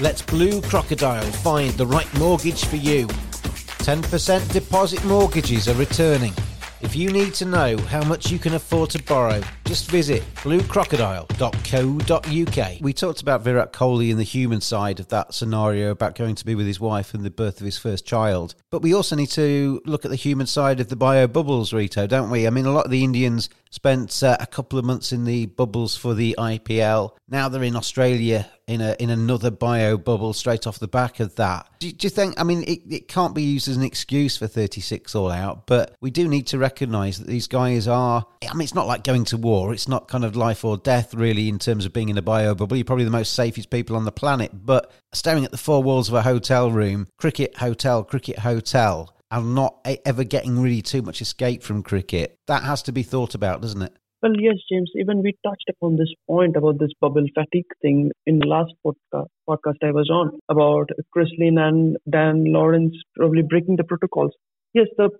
Let 0.00 0.24
Blue 0.26 0.60
Crocodile 0.62 1.24
find 1.24 1.70
the 1.72 1.86
right 1.86 2.12
mortgage 2.18 2.64
for 2.66 2.76
you. 2.76 3.06
10% 3.06 4.52
deposit 4.52 5.02
mortgages 5.04 5.68
are 5.68 5.74
returning 5.74 6.34
if 6.80 6.94
you 6.94 7.10
need 7.10 7.34
to 7.34 7.44
know 7.44 7.76
how 7.76 8.04
much 8.04 8.30
you 8.30 8.38
can 8.38 8.54
afford 8.54 8.90
to 8.90 9.02
borrow, 9.02 9.42
just 9.64 9.90
visit 9.90 10.22
bluecrocodile.co.uk. 10.36 12.80
We 12.80 12.92
talked 12.92 13.20
about 13.20 13.42
Virat 13.42 13.72
Kohli 13.72 14.10
and 14.10 14.18
the 14.18 14.24
human 14.24 14.60
side 14.60 15.00
of 15.00 15.08
that 15.08 15.34
scenario 15.34 15.90
about 15.90 16.14
going 16.14 16.36
to 16.36 16.44
be 16.44 16.54
with 16.54 16.66
his 16.66 16.80
wife 16.80 17.14
and 17.14 17.24
the 17.24 17.30
birth 17.30 17.60
of 17.60 17.64
his 17.64 17.78
first 17.78 18.06
child. 18.06 18.54
But 18.70 18.82
we 18.82 18.94
also 18.94 19.16
need 19.16 19.30
to 19.30 19.80
look 19.84 20.04
at 20.04 20.10
the 20.10 20.16
human 20.16 20.46
side 20.46 20.80
of 20.80 20.88
the 20.88 20.96
bio 20.96 21.26
bubbles, 21.26 21.72
Rito, 21.72 22.06
don't 22.06 22.30
we? 22.30 22.46
I 22.46 22.50
mean, 22.50 22.66
a 22.66 22.72
lot 22.72 22.84
of 22.84 22.90
the 22.90 23.04
Indians 23.04 23.48
spent 23.70 24.22
uh, 24.22 24.36
a 24.38 24.46
couple 24.46 24.78
of 24.78 24.84
months 24.84 25.12
in 25.12 25.24
the 25.24 25.46
bubbles 25.46 25.96
for 25.96 26.14
the 26.14 26.34
IPL. 26.38 27.12
Now 27.28 27.48
they're 27.48 27.62
in 27.62 27.76
Australia 27.76 28.50
in 28.68 28.80
a 28.80 28.94
in 28.98 29.10
another 29.10 29.50
bio 29.50 29.96
bubble 29.96 30.32
straight 30.32 30.66
off 30.66 30.78
the 30.78 30.86
back 30.86 31.18
of 31.20 31.34
that. 31.36 31.68
Do, 31.80 31.90
do 31.90 32.06
you 32.06 32.10
think? 32.10 32.38
I 32.38 32.44
mean, 32.44 32.62
it, 32.64 32.82
it 32.88 33.08
can't 33.08 33.34
be 33.34 33.42
used 33.42 33.66
as 33.66 33.76
an 33.76 33.82
excuse 33.82 34.36
for 34.36 34.46
36 34.46 35.14
all 35.14 35.30
out, 35.30 35.66
but 35.66 35.96
we 36.00 36.10
do 36.10 36.28
need 36.28 36.46
to 36.48 36.58
recognise 36.58 37.18
that 37.18 37.26
these 37.26 37.48
guys 37.48 37.88
are. 37.88 38.24
I 38.48 38.52
mean, 38.54 38.62
it's 38.62 38.74
not 38.74 38.86
like 38.86 39.02
going 39.02 39.24
to 39.26 39.36
war. 39.36 39.72
It's 39.72 39.88
not 39.88 40.08
kind 40.08 40.24
of 40.24 40.36
life 40.36 40.64
or 40.64 40.76
death 40.76 41.14
really 41.14 41.48
in 41.48 41.58
terms 41.58 41.86
of 41.86 41.92
being 41.92 42.10
in 42.10 42.18
a 42.18 42.22
bio 42.22 42.54
bubble. 42.54 42.76
You're 42.76 42.84
probably 42.84 43.04
the 43.04 43.10
most 43.10 43.32
safest 43.32 43.70
people 43.70 43.96
on 43.96 44.04
the 44.04 44.12
planet, 44.12 44.52
but 44.52 44.92
staring 45.12 45.44
at 45.44 45.50
the 45.50 45.58
four 45.58 45.82
walls 45.82 46.08
of 46.08 46.14
a 46.14 46.22
hotel 46.22 46.70
room, 46.70 47.08
cricket 47.18 47.56
hotel, 47.56 48.04
cricket 48.04 48.38
hotel 48.38 49.14
and 49.30 49.54
not 49.54 49.86
ever 50.06 50.24
getting 50.24 50.60
really 50.60 50.82
too 50.82 51.02
much 51.02 51.20
escape 51.20 51.62
from 51.62 51.82
cricket. 51.82 52.38
That 52.46 52.62
has 52.62 52.82
to 52.84 52.92
be 52.92 53.02
thought 53.02 53.34
about, 53.34 53.60
doesn't 53.60 53.82
it? 53.82 53.94
Well, 54.22 54.34
yes, 54.38 54.56
James. 54.70 54.90
Even 54.96 55.22
we 55.22 55.34
touched 55.44 55.68
upon 55.70 55.96
this 55.96 56.12
point 56.28 56.56
about 56.56 56.78
this 56.78 56.90
bubble 57.00 57.26
fatigue 57.34 57.70
thing 57.82 58.10
in 58.26 58.38
the 58.40 58.46
last 58.46 58.72
podcast, 58.84 59.76
I 59.82 59.92
was 59.92 60.10
on 60.10 60.38
about 60.48 60.90
Chris 61.12 61.28
Lynn 61.38 61.58
and 61.58 61.96
Dan 62.10 62.44
Lawrence 62.52 62.96
probably 63.16 63.42
breaking 63.42 63.76
the 63.76 63.84
protocols. 63.84 64.32
Yes, 64.74 64.88
the 64.96 65.10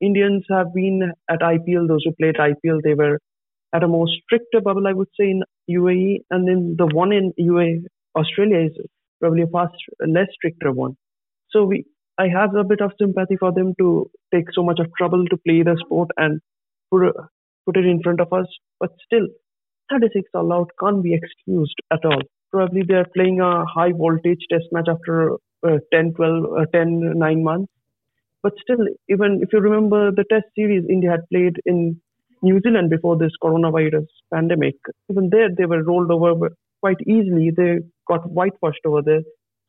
Indians 0.00 0.44
have 0.48 0.72
been 0.74 1.12
at 1.28 1.42
IPL. 1.42 1.86
Those 1.86 2.04
who 2.04 2.12
played 2.12 2.38
IPL, 2.38 2.80
they 2.82 2.94
were 2.94 3.18
at 3.74 3.84
a 3.84 3.88
more 3.88 4.06
stricter 4.08 4.60
bubble, 4.60 4.86
I 4.86 4.92
would 4.92 5.08
say, 5.18 5.30
in 5.30 5.42
UAE, 5.68 6.20
and 6.30 6.46
then 6.48 6.76
the 6.78 6.86
one 6.86 7.12
in 7.12 7.32
UAE, 7.38 7.84
Australia 8.16 8.60
is 8.66 8.76
probably 9.20 9.42
a 9.42 9.46
fast 9.48 9.74
less 10.06 10.28
stricter 10.34 10.72
one. 10.72 10.96
So 11.50 11.64
we 11.64 11.84
I 12.18 12.28
have 12.28 12.54
a 12.54 12.64
bit 12.64 12.80
of 12.80 12.92
sympathy 13.00 13.36
for 13.38 13.52
them 13.52 13.74
to 13.78 14.10
take 14.34 14.46
so 14.52 14.62
much 14.62 14.78
of 14.80 14.86
trouble 14.98 15.24
to 15.26 15.36
play 15.38 15.62
the 15.62 15.76
sport 15.84 16.10
and 16.16 16.40
put, 16.90 17.14
put 17.66 17.76
it 17.76 17.86
in 17.86 18.02
front 18.02 18.20
of 18.20 18.32
us. 18.32 18.46
But 18.78 18.90
still, 19.04 19.26
36 19.90 20.30
all 20.34 20.52
out 20.52 20.70
can't 20.78 21.02
be 21.02 21.14
excused 21.14 21.76
at 21.92 22.04
all. 22.04 22.22
Probably 22.50 22.82
they're 22.86 23.06
playing 23.14 23.40
a 23.40 23.64
high 23.64 23.92
voltage 23.92 24.44
test 24.50 24.64
match 24.72 24.88
after 24.88 25.34
uh, 25.66 25.78
10, 25.92 26.14
12, 26.14 26.44
uh, 26.58 26.66
10, 26.72 27.18
9 27.18 27.44
months. 27.44 27.72
But 28.42 28.54
still, 28.62 28.86
even 29.08 29.40
if 29.42 29.52
you 29.52 29.60
remember 29.60 30.10
the 30.10 30.24
test 30.30 30.46
series 30.56 30.84
India 30.88 31.10
had 31.10 31.28
played 31.30 31.56
in 31.66 32.00
New 32.42 32.58
Zealand 32.60 32.88
before 32.88 33.18
this 33.18 33.32
coronavirus 33.42 34.06
pandemic, 34.32 34.76
even 35.10 35.28
there 35.30 35.50
they 35.56 35.66
were 35.66 35.82
rolled 35.84 36.10
over 36.10 36.50
quite 36.80 36.96
easily. 37.06 37.50
They 37.54 37.80
got 38.08 38.30
whitewashed 38.30 38.86
over 38.86 39.02
there. 39.02 39.20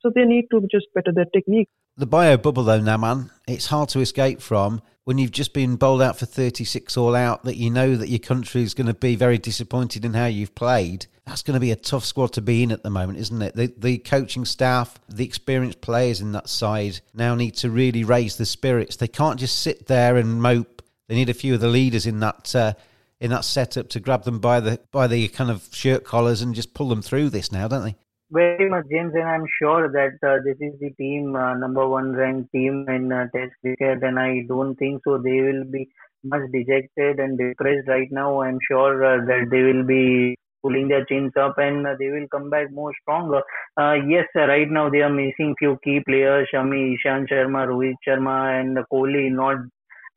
So 0.02 0.12
they 0.14 0.24
need 0.24 0.46
to 0.52 0.62
just 0.72 0.88
better 0.96 1.12
their 1.14 1.26
technique. 1.26 1.68
The 1.98 2.08
bio 2.08 2.38
bubble, 2.38 2.64
though, 2.64 2.80
now, 2.80 2.98
man, 2.98 3.30
it's 3.48 3.68
hard 3.68 3.90
to 3.90 4.00
escape 4.00 4.42
from 4.42 4.82
when 5.04 5.18
you've 5.18 5.32
just 5.32 5.54
been 5.54 5.76
bowled 5.78 6.02
out 6.02 6.20
for 6.20 6.26
36 6.26 6.96
all 6.96 7.16
out, 7.16 7.44
that 7.44 7.58
you 7.58 7.70
know 7.70 7.96
that 7.96 8.10
your 8.10 8.20
country 8.20 8.62
is 8.62 8.74
going 8.74 8.88
to 8.88 8.94
be 8.94 9.16
very 9.16 9.38
disappointed 9.38 10.06
in 10.06 10.14
how 10.14 10.28
you've 10.28 10.54
played. 10.54 11.08
That's 11.26 11.42
going 11.42 11.56
to 11.56 11.60
be 11.60 11.72
a 11.72 11.76
tough 11.76 12.06
squad 12.06 12.34
to 12.34 12.42
be 12.42 12.62
in 12.62 12.72
at 12.72 12.84
the 12.84 12.90
moment, 12.90 13.18
isn't 13.20 13.42
it? 13.42 13.56
The, 13.56 13.74
the 13.78 13.98
coaching 13.98 14.46
staff, 14.46 15.00
the 15.10 15.26
experienced 15.26 15.82
players 15.82 16.22
in 16.22 16.34
that 16.34 16.50
side 16.50 17.00
now 17.14 17.36
need 17.36 17.56
to 17.58 17.70
really 17.70 18.04
raise 18.04 18.38
the 18.38 18.46
spirits. 18.46 18.96
They 18.96 19.08
can't 19.08 19.40
just 19.40 19.60
sit 19.60 19.88
there 19.88 20.18
and 20.18 20.42
mope. 20.42 20.84
They 21.08 21.16
need 21.16 21.30
a 21.30 21.34
few 21.36 21.56
of 21.56 21.62
the 21.62 21.68
leaders 21.68 22.06
in 22.06 22.20
that. 22.20 22.56
Uh, 22.56 22.74
in 23.20 23.30
that 23.30 23.46
setup 23.46 23.88
to 23.88 24.00
grab 24.00 24.24
them 24.24 24.40
by 24.40 24.60
the 24.60 24.80
by 24.92 25.06
the 25.06 25.28
kind 25.28 25.52
of 25.52 25.70
shirt 25.72 26.04
collars 26.04 26.42
and 26.42 26.56
just 26.56 26.74
pull 26.74 26.90
them 26.90 27.04
through 27.04 27.30
this 27.30 27.52
now, 27.52 27.68
don't 27.68 27.84
they? 27.84 27.96
Very 28.32 28.70
much, 28.70 28.86
James, 28.90 29.14
and 29.14 29.24
I'm 29.28 29.46
sure 29.62 29.92
that 29.92 30.16
uh, 30.28 30.38
this 30.44 30.58
is 30.60 30.80
the 30.80 30.90
team, 30.92 31.36
uh, 31.36 31.54
number 31.56 31.88
one 31.88 32.14
ranked 32.14 32.52
team 32.52 32.86
in 32.90 33.12
uh, 33.12 33.28
Test 33.36 33.54
cricket, 33.62 34.04
and 34.04 34.18
I 34.20 34.42
don't 34.48 34.76
think 34.76 35.02
so. 35.04 35.18
They 35.18 35.42
will 35.42 35.66
be 35.66 35.90
much 36.24 36.44
dejected 36.52 37.20
and 37.20 37.38
depressed 37.38 37.88
right 37.88 38.08
now. 38.12 38.42
I'm 38.42 38.60
sure 38.70 39.04
uh, 39.06 39.26
that 39.26 39.48
they 39.52 39.62
will 39.64 39.84
be 39.84 40.36
pulling 40.64 40.88
their 40.88 41.06
chins 41.06 41.34
up 41.40 41.58
and 41.58 41.86
uh, 41.88 41.96
they 42.00 42.10
will 42.10 42.28
come 42.32 42.50
back 42.50 42.72
more 42.72 42.92
stronger. 43.02 43.42
Uh, 43.80 43.96
yes, 44.08 44.26
right 44.36 44.70
now 44.70 44.90
they 44.90 45.02
are 45.02 45.10
missing 45.10 45.56
few 45.60 45.78
key 45.84 46.00
players: 46.08 46.48
Shami, 46.54 46.96
Ishant 46.98 47.30
Sharma, 47.30 47.68
Rohit 47.68 47.96
Sharma, 48.08 48.60
and 48.62 48.78
Kohli. 48.92 49.32
Not 49.32 49.58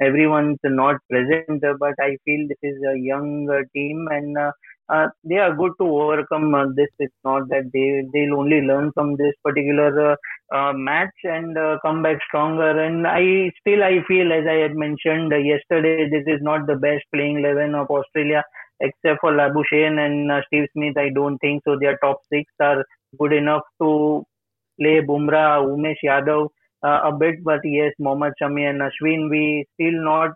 everyone's 0.03 0.59
not 0.65 0.97
present, 1.11 1.63
but 1.81 1.95
I 2.01 2.17
feel 2.25 2.47
this 2.49 2.59
is 2.63 2.77
a 2.89 2.97
young 2.99 3.49
team 3.75 4.07
and 4.11 4.37
uh, 4.89 5.07
they 5.25 5.37
are 5.37 5.55
good 5.55 5.73
to 5.81 5.87
overcome 5.87 6.55
uh, 6.55 6.67
this. 6.77 6.89
It's 6.99 7.15
not 7.25 7.49
that 7.49 7.71
they 7.73 8.03
they'll 8.13 8.39
only 8.39 8.61
learn 8.61 8.93
from 8.93 9.17
this 9.17 9.35
particular 9.43 10.13
uh, 10.13 10.17
uh 10.55 10.73
match 10.75 11.15
and 11.25 11.57
uh, 11.57 11.79
come 11.83 12.03
back 12.03 12.19
stronger. 12.29 12.79
And 12.79 13.07
I 13.07 13.51
still 13.61 13.83
I 13.83 14.01
feel, 14.07 14.33
as 14.33 14.45
I 14.47 14.59
had 14.65 14.77
mentioned 14.77 15.33
yesterday, 15.33 16.09
this 16.11 16.25
is 16.27 16.41
not 16.43 16.67
the 16.67 16.77
best 16.77 17.05
playing 17.15 17.39
eleven 17.39 17.75
of 17.75 17.89
Australia, 17.89 18.43
except 18.81 19.21
for 19.21 19.33
Labuschagne 19.33 19.99
and 19.99 20.45
Steve 20.49 20.69
Smith. 20.75 20.99
I 20.99 21.09
don't 21.15 21.39
think 21.39 21.63
so. 21.65 21.79
Their 21.79 21.97
top 21.99 22.19
six 22.31 22.53
are 22.61 22.85
good 23.19 23.33
enough 23.33 23.63
to 23.81 24.23
play 24.79 25.01
Bumrah, 25.01 25.65
Umesh 25.65 26.05
Yadav. 26.05 26.49
a 26.83 27.11
bit, 27.19 27.43
but 27.43 27.61
yes, 27.65 27.93
Mohammad 27.99 28.35
Shami 28.41 28.69
and 28.69 28.83
Ashwin, 28.83 29.31
we 29.31 29.65
still 29.73 29.99
not 30.05 30.33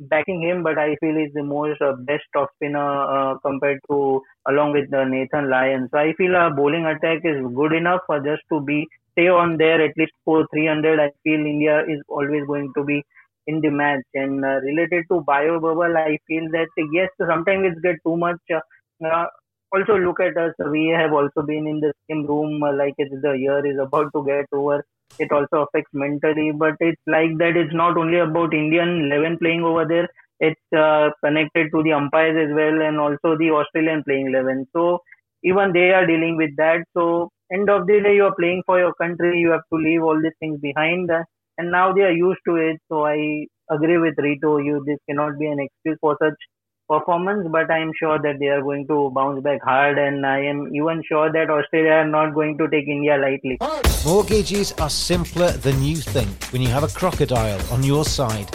backing 0.00 0.42
him, 0.42 0.62
but 0.62 0.78
I 0.78 0.96
feel 0.96 1.16
he's 1.16 1.32
the 1.34 1.42
most 1.42 1.80
uh, 1.82 1.92
best 2.00 2.24
off 2.36 2.48
spinner 2.56 2.78
uh, 3.16 3.38
compared 3.38 3.80
to 3.90 4.22
along 4.48 4.72
with 4.72 4.92
uh, 4.92 5.04
Nathan 5.04 5.50
Lyon. 5.50 5.88
So 5.92 5.98
I 5.98 6.12
feel 6.14 6.36
our 6.36 6.50
bowling 6.54 6.86
attack 6.86 7.20
is 7.24 7.42
good 7.54 7.72
enough 7.72 8.00
for 8.06 8.20
just 8.20 8.42
to 8.52 8.60
be 8.60 8.86
stay 9.12 9.28
on 9.28 9.56
there 9.58 9.80
at 9.82 9.92
least 9.96 10.12
for 10.24 10.46
300. 10.52 11.00
I 11.00 11.10
feel 11.24 11.40
India 11.40 11.80
is 11.88 12.00
always 12.08 12.44
going 12.46 12.72
to 12.76 12.84
be 12.84 13.02
in 13.46 13.60
the 13.60 13.70
match. 13.70 14.04
And 14.14 14.44
uh, 14.44 14.60
related 14.70 15.04
to 15.10 15.20
bio 15.22 15.60
bubble, 15.60 15.96
I 15.96 16.18
feel 16.26 16.50
that 16.52 16.68
yes, 16.92 17.08
sometimes 17.26 17.66
it 17.76 17.82
get 17.82 17.96
too 18.06 18.16
much. 18.16 18.38
Uh, 18.52 19.26
also 19.74 19.96
look 19.98 20.20
at 20.20 20.36
us. 20.36 20.54
We 20.70 20.88
have 20.88 21.12
also 21.12 21.42
been 21.46 21.66
in 21.66 21.80
the 21.80 21.92
same 22.08 22.26
room 22.26 22.62
uh, 22.62 22.74
like 22.74 22.94
the 22.98 23.32
year 23.38 23.64
is 23.66 23.78
about 23.78 24.12
to 24.14 24.24
get 24.24 24.46
over 24.52 24.84
it 25.18 25.30
also 25.32 25.62
affects 25.64 25.90
mentally 25.92 26.50
but 26.52 26.74
it's 26.80 27.02
like 27.06 27.32
that 27.38 27.56
it's 27.56 27.74
not 27.74 27.96
only 27.96 28.18
about 28.18 28.54
indian 28.54 28.90
11 29.06 29.38
playing 29.38 29.62
over 29.62 29.84
there 29.92 30.08
it's 30.40 30.78
uh, 30.84 31.08
connected 31.24 31.68
to 31.72 31.82
the 31.82 31.92
umpires 31.92 32.36
as 32.44 32.54
well 32.54 32.80
and 32.88 32.98
also 33.00 33.36
the 33.42 33.50
australian 33.50 34.02
playing 34.04 34.26
11 34.28 34.66
so 34.72 34.98
even 35.42 35.72
they 35.72 35.90
are 35.92 36.06
dealing 36.06 36.36
with 36.36 36.50
that. 36.56 36.84
So 36.94 37.30
end 37.52 37.70
of 37.70 37.86
the 37.86 38.00
day 38.02 38.14
you 38.16 38.24
are 38.24 38.34
playing 38.34 38.62
for 38.66 38.78
your 38.78 38.92
country 38.94 39.38
you 39.38 39.50
have 39.50 39.62
to 39.72 39.78
leave 39.78 40.02
all 40.02 40.20
these 40.20 40.36
things 40.40 40.60
behind 40.60 41.10
uh, 41.10 41.22
and 41.58 41.70
now 41.70 41.92
they 41.92 42.02
are 42.02 42.12
used 42.12 42.40
to 42.48 42.56
it. 42.56 42.78
So 42.88 43.06
i 43.06 43.46
agree 43.70 43.98
with 43.98 44.14
rito 44.18 44.58
you 44.58 44.82
this 44.86 44.98
cannot 45.08 45.38
be 45.38 45.46
an 45.46 45.60
excuse 45.60 45.98
for 46.00 46.16
such 46.22 46.34
performance, 46.88 47.46
but 47.50 47.70
I 47.70 47.78
am 47.78 47.92
sure 47.98 48.18
that 48.18 48.38
they 48.38 48.46
are 48.46 48.62
going 48.62 48.86
to 48.88 49.10
bounce 49.14 49.42
back 49.42 49.62
hard, 49.62 49.98
and 49.98 50.26
I 50.26 50.40
am 50.40 50.74
even 50.74 51.02
sure 51.06 51.32
that 51.32 51.50
Australia 51.50 51.92
are 51.92 52.08
not 52.08 52.34
going 52.34 52.58
to 52.58 52.68
take 52.68 52.86
India 52.86 53.16
lightly. 53.16 53.58
Mortgages 54.04 54.72
are 54.72 54.90
simpler 54.90 55.50
than 55.50 55.82
you 55.82 55.96
think 55.96 56.28
when 56.52 56.62
you 56.62 56.68
have 56.68 56.84
a 56.84 56.88
crocodile 56.88 57.60
on 57.72 57.82
your 57.82 58.04
side. 58.04 58.48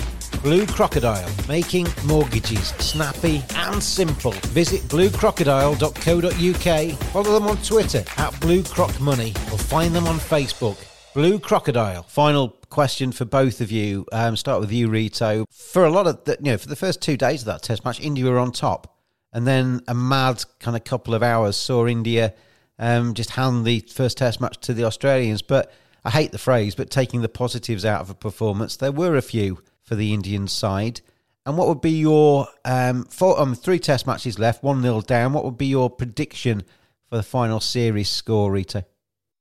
Blue 0.43 0.65
Crocodile, 0.65 1.29
making 1.47 1.87
mortgages 2.05 2.69
snappy 2.79 3.43
and 3.55 3.83
simple. 3.83 4.31
Visit 4.53 4.81
bluecrocodile.co.uk, 4.89 6.97
follow 7.09 7.33
them 7.33 7.47
on 7.47 7.57
Twitter 7.57 8.03
at 8.17 8.39
Blue 8.39 8.63
Croc 8.63 8.99
Money, 8.99 9.33
or 9.51 9.59
find 9.59 9.93
them 9.93 10.07
on 10.07 10.17
Facebook. 10.17 10.77
Blue 11.13 11.39
Crocodile. 11.39 12.03
Final 12.03 12.49
question 12.69 13.11
for 13.11 13.25
both 13.25 13.59
of 13.59 13.69
you. 13.69 14.05
Um, 14.13 14.37
start 14.37 14.61
with 14.61 14.71
you, 14.71 14.87
Rito. 14.87 15.45
For 15.51 15.83
a 15.83 15.89
lot 15.89 16.07
of 16.07 16.23
the, 16.23 16.37
you 16.39 16.51
know, 16.51 16.57
for 16.57 16.69
the 16.69 16.75
first 16.77 17.01
two 17.01 17.17
days 17.17 17.41
of 17.41 17.47
that 17.47 17.63
Test 17.63 17.83
match, 17.83 17.99
India 17.99 18.23
were 18.23 18.39
on 18.39 18.53
top, 18.53 18.97
and 19.33 19.45
then 19.45 19.81
a 19.89 19.93
mad 19.93 20.45
kind 20.59 20.77
of 20.77 20.85
couple 20.85 21.13
of 21.13 21.21
hours 21.21 21.57
saw 21.57 21.85
India 21.85 22.33
um, 22.79 23.13
just 23.13 23.31
hand 23.31 23.65
the 23.65 23.81
first 23.81 24.19
Test 24.19 24.39
match 24.39 24.57
to 24.61 24.73
the 24.73 24.85
Australians. 24.85 25.41
But 25.41 25.73
I 26.05 26.11
hate 26.11 26.31
the 26.31 26.37
phrase, 26.37 26.75
but 26.75 26.89
taking 26.89 27.21
the 27.21 27.27
positives 27.29 27.83
out 27.83 27.99
of 27.99 28.09
a 28.09 28.15
performance, 28.15 28.77
there 28.77 28.93
were 28.93 29.17
a 29.17 29.21
few 29.21 29.61
for 29.83 29.95
the 29.95 30.13
Indian 30.13 30.47
side. 30.47 31.01
And 31.45 31.57
what 31.57 31.67
would 31.67 31.81
be 31.81 31.91
your 31.91 32.47
um, 32.63 33.03
four, 33.03 33.37
um, 33.37 33.53
three 33.53 33.79
Test 33.79 34.07
matches 34.07 34.39
left, 34.39 34.63
one 34.63 34.81
nil 34.81 35.01
down? 35.01 35.33
What 35.33 35.43
would 35.43 35.57
be 35.57 35.67
your 35.67 35.89
prediction 35.89 36.63
for 37.09 37.17
the 37.17 37.23
final 37.23 37.59
series 37.59 38.07
score, 38.07 38.49
Rito? 38.49 38.83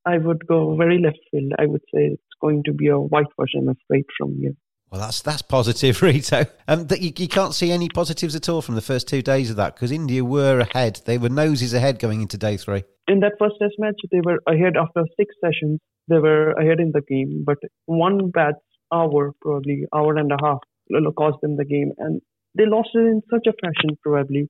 I 0.06 0.18
would 0.18 0.46
go 0.46 0.76
very 0.76 0.98
left 0.98 1.18
field. 1.30 1.52
I 1.58 1.66
would 1.66 1.82
say 1.94 2.06
it's 2.12 2.22
going 2.40 2.62
to 2.64 2.72
be 2.72 2.88
a 2.88 2.98
whitewash, 2.98 3.50
I'm 3.56 3.68
afraid, 3.68 4.04
from 4.16 4.36
you. 4.38 4.56
Well, 4.90 5.00
that's 5.00 5.22
that's 5.22 5.42
positive, 5.42 6.02
Rito. 6.02 6.46
Um, 6.66 6.86
that 6.88 7.00
you, 7.00 7.12
you 7.16 7.28
can't 7.28 7.54
see 7.54 7.70
any 7.70 7.88
positives 7.88 8.34
at 8.34 8.48
all 8.48 8.60
from 8.60 8.74
the 8.74 8.80
first 8.80 9.06
two 9.06 9.22
days 9.22 9.50
of 9.50 9.56
that 9.56 9.74
because 9.74 9.92
India 9.92 10.24
were 10.24 10.60
ahead. 10.60 11.00
They 11.04 11.18
were 11.18 11.28
noses 11.28 11.74
ahead 11.74 11.98
going 11.98 12.22
into 12.22 12.36
day 12.36 12.56
three. 12.56 12.82
In 13.06 13.20
that 13.20 13.34
first 13.38 13.56
Test 13.60 13.74
match, 13.78 14.00
they 14.10 14.20
were 14.24 14.40
ahead 14.48 14.76
after 14.76 15.04
six 15.16 15.34
sessions. 15.40 15.78
They 16.08 16.18
were 16.18 16.52
ahead 16.52 16.80
in 16.80 16.90
the 16.92 17.02
game, 17.02 17.44
but 17.46 17.58
one 17.86 18.30
bad 18.30 18.54
hour, 18.92 19.32
probably 19.40 19.84
hour 19.94 20.16
and 20.16 20.32
a 20.32 20.36
half, 20.42 20.58
cost 21.16 21.40
them 21.40 21.56
the 21.56 21.64
game, 21.64 21.92
and 21.98 22.20
they 22.56 22.66
lost 22.66 22.88
it 22.94 22.98
in 22.98 23.22
such 23.30 23.46
a 23.46 23.52
fashion. 23.64 23.96
Probably 24.02 24.48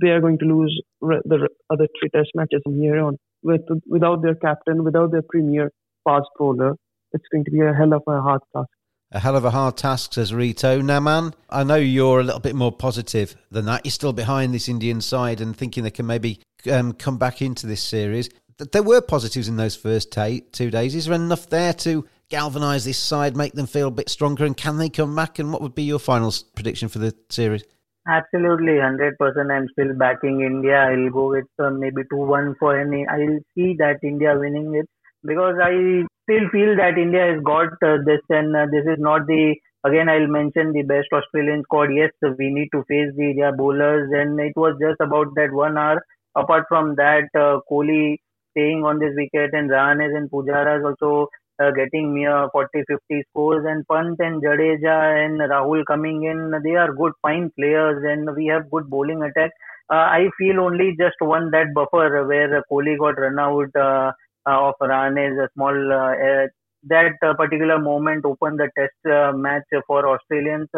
they 0.00 0.08
are 0.08 0.20
going 0.20 0.38
to 0.38 0.46
lose 0.46 0.80
the 1.02 1.48
other 1.68 1.86
three 2.00 2.08
Test 2.14 2.30
matches 2.34 2.62
from 2.64 2.78
here 2.80 2.98
on 2.98 3.18
with 3.42 3.62
without 3.86 4.22
their 4.22 4.34
captain, 4.34 4.84
without 4.84 5.12
their 5.12 5.22
premier 5.22 5.70
fast 6.04 6.28
bowler, 6.38 6.76
it's 7.12 7.24
going 7.32 7.44
to 7.44 7.50
be 7.50 7.60
a 7.60 7.72
hell 7.72 7.92
of 7.92 8.02
a 8.06 8.20
hard 8.20 8.40
task. 8.54 8.68
a 9.12 9.20
hell 9.20 9.36
of 9.36 9.44
a 9.44 9.50
hard 9.50 9.76
task, 9.76 10.14
says 10.14 10.32
Rito. 10.32 10.80
Now, 10.80 11.00
man, 11.00 11.34
I 11.50 11.64
know 11.64 11.76
you're 11.76 12.20
a 12.20 12.24
little 12.24 12.40
bit 12.40 12.54
more 12.54 12.72
positive 12.72 13.36
than 13.50 13.66
that. 13.66 13.84
You're 13.84 13.92
still 13.92 14.12
behind 14.12 14.54
this 14.54 14.68
Indian 14.68 15.00
side 15.00 15.40
and 15.40 15.56
thinking 15.56 15.84
they 15.84 15.90
can 15.90 16.06
maybe 16.06 16.40
um, 16.70 16.92
come 16.94 17.18
back 17.18 17.42
into 17.42 17.66
this 17.66 17.82
series. 17.82 18.30
There 18.58 18.82
were 18.82 19.00
positives 19.00 19.48
in 19.48 19.56
those 19.56 19.76
first 19.76 20.12
t- 20.12 20.44
two 20.52 20.70
days. 20.70 20.94
Is 20.94 21.06
there 21.06 21.14
enough 21.14 21.48
there 21.48 21.74
to 21.74 22.06
galvanise 22.30 22.84
this 22.84 22.98
side, 22.98 23.36
make 23.36 23.52
them 23.52 23.66
feel 23.66 23.88
a 23.88 23.90
bit 23.90 24.08
stronger, 24.08 24.46
and 24.46 24.56
can 24.56 24.78
they 24.78 24.88
come 24.88 25.14
back? 25.14 25.38
And 25.38 25.52
what 25.52 25.60
would 25.60 25.74
be 25.74 25.82
your 25.82 25.98
final 25.98 26.32
prediction 26.54 26.88
for 26.88 26.98
the 26.98 27.14
series? 27.28 27.64
Absolutely, 28.06 28.76
100%. 28.78 29.50
I'm 29.50 29.68
still 29.72 29.92
backing 29.94 30.40
India. 30.42 30.76
I'll 30.90 31.10
go 31.10 31.30
with 31.30 31.46
uh, 31.58 31.70
maybe 31.70 32.02
2 32.10 32.16
1 32.16 32.54
for 32.58 32.78
any. 32.78 33.06
I'll 33.06 33.38
see 33.54 33.74
that 33.78 33.98
India 34.02 34.36
winning 34.38 34.74
it 34.74 34.88
because 35.24 35.56
I 35.62 36.04
still 36.24 36.48
feel 36.50 36.76
that 36.76 36.98
India 36.98 37.26
has 37.32 37.42
got 37.42 37.68
uh, 37.90 37.98
this, 38.06 38.20
and 38.30 38.56
uh, 38.56 38.66
this 38.70 38.84
is 38.86 38.98
not 38.98 39.26
the. 39.26 39.54
Again, 39.84 40.08
I'll 40.08 40.26
mention 40.28 40.72
the 40.72 40.82
best 40.82 41.08
Australian 41.12 41.62
squad. 41.64 41.90
Yes, 41.94 42.10
we 42.38 42.50
need 42.58 42.68
to 42.72 42.84
face 42.88 43.10
the 43.16 43.32
their 43.36 43.54
bowlers, 43.56 44.10
and 44.12 44.38
it 44.40 44.52
was 44.56 44.76
just 44.80 45.00
about 45.00 45.34
that 45.36 45.52
one 45.52 45.76
hour. 45.78 46.04
Apart 46.36 46.66
from 46.68 46.94
that, 46.96 47.28
uh, 47.34 47.58
Kohli 47.70 48.16
staying 48.52 48.84
on 48.84 48.98
this 49.00 49.14
wicket, 49.16 49.54
and 49.54 49.70
Rahane 49.70 50.06
and 50.16 50.30
Pujara 50.30 50.78
is 50.78 50.84
also 50.84 51.28
uh, 51.60 51.70
getting 51.70 52.14
near 52.14 52.48
40 52.52 52.82
50 52.88 53.22
scores 53.30 53.64
and 53.68 53.86
Pant 53.88 54.16
and 54.20 54.42
Jadeja 54.42 55.24
and 55.24 55.40
Rahul 55.40 55.84
coming 55.86 56.24
in 56.24 56.52
they 56.64 56.74
are 56.76 56.92
good 56.92 57.12
fine 57.22 57.50
players 57.58 58.02
and 58.04 58.34
we 58.36 58.46
have 58.46 58.70
good 58.70 58.88
bowling 58.88 59.22
attack. 59.22 59.50
Uh, 59.90 60.06
I 60.18 60.28
feel 60.38 60.60
only 60.60 60.96
just 60.98 61.16
one 61.20 61.50
that 61.50 61.74
buffer 61.74 62.26
where 62.26 62.62
Kohli 62.70 62.98
got 62.98 63.18
run 63.18 63.38
out 63.38 63.70
uh, 63.76 64.12
uh 64.48 64.68
of 64.68 64.74
Rahane 64.80 65.44
a 65.44 65.48
small 65.54 65.92
uh, 65.92 66.46
that 66.84 67.12
particular 67.36 67.78
moment 67.78 68.24
opened 68.24 68.58
the 68.58 68.68
test 68.76 69.12
uh, 69.12 69.32
match 69.32 69.68
for 69.86 70.08
Australians. 70.08 70.68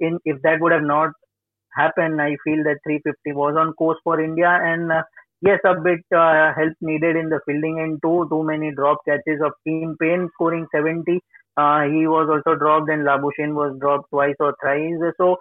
In 0.00 0.18
if 0.24 0.40
that 0.42 0.60
would 0.60 0.72
have 0.72 0.82
not 0.82 1.10
happened 1.76 2.20
I 2.20 2.36
feel 2.44 2.64
that 2.64 2.78
350 2.84 3.32
was 3.32 3.56
on 3.56 3.72
course 3.74 3.98
for 4.02 4.20
India 4.20 4.48
and 4.48 4.90
yes, 5.40 5.60
a 5.64 5.74
bit 5.80 6.00
uh, 6.14 6.52
help 6.54 6.72
needed 6.80 7.16
in 7.16 7.28
the 7.28 7.40
fielding 7.46 7.80
and 7.80 8.00
too 8.02 8.26
too 8.30 8.42
many 8.44 8.72
drop 8.74 8.98
catches 9.08 9.40
of 9.44 9.52
Tim 9.66 9.96
Paine 10.00 10.28
scoring 10.34 10.66
70. 10.74 11.20
Uh, 11.56 11.82
he 11.82 12.06
was 12.06 12.28
also 12.28 12.58
dropped 12.58 12.90
and 12.90 13.04
Labuschagne 13.06 13.54
was 13.54 13.76
dropped 13.80 14.10
twice 14.10 14.34
or 14.40 14.54
thrice. 14.60 14.98
So 15.18 15.36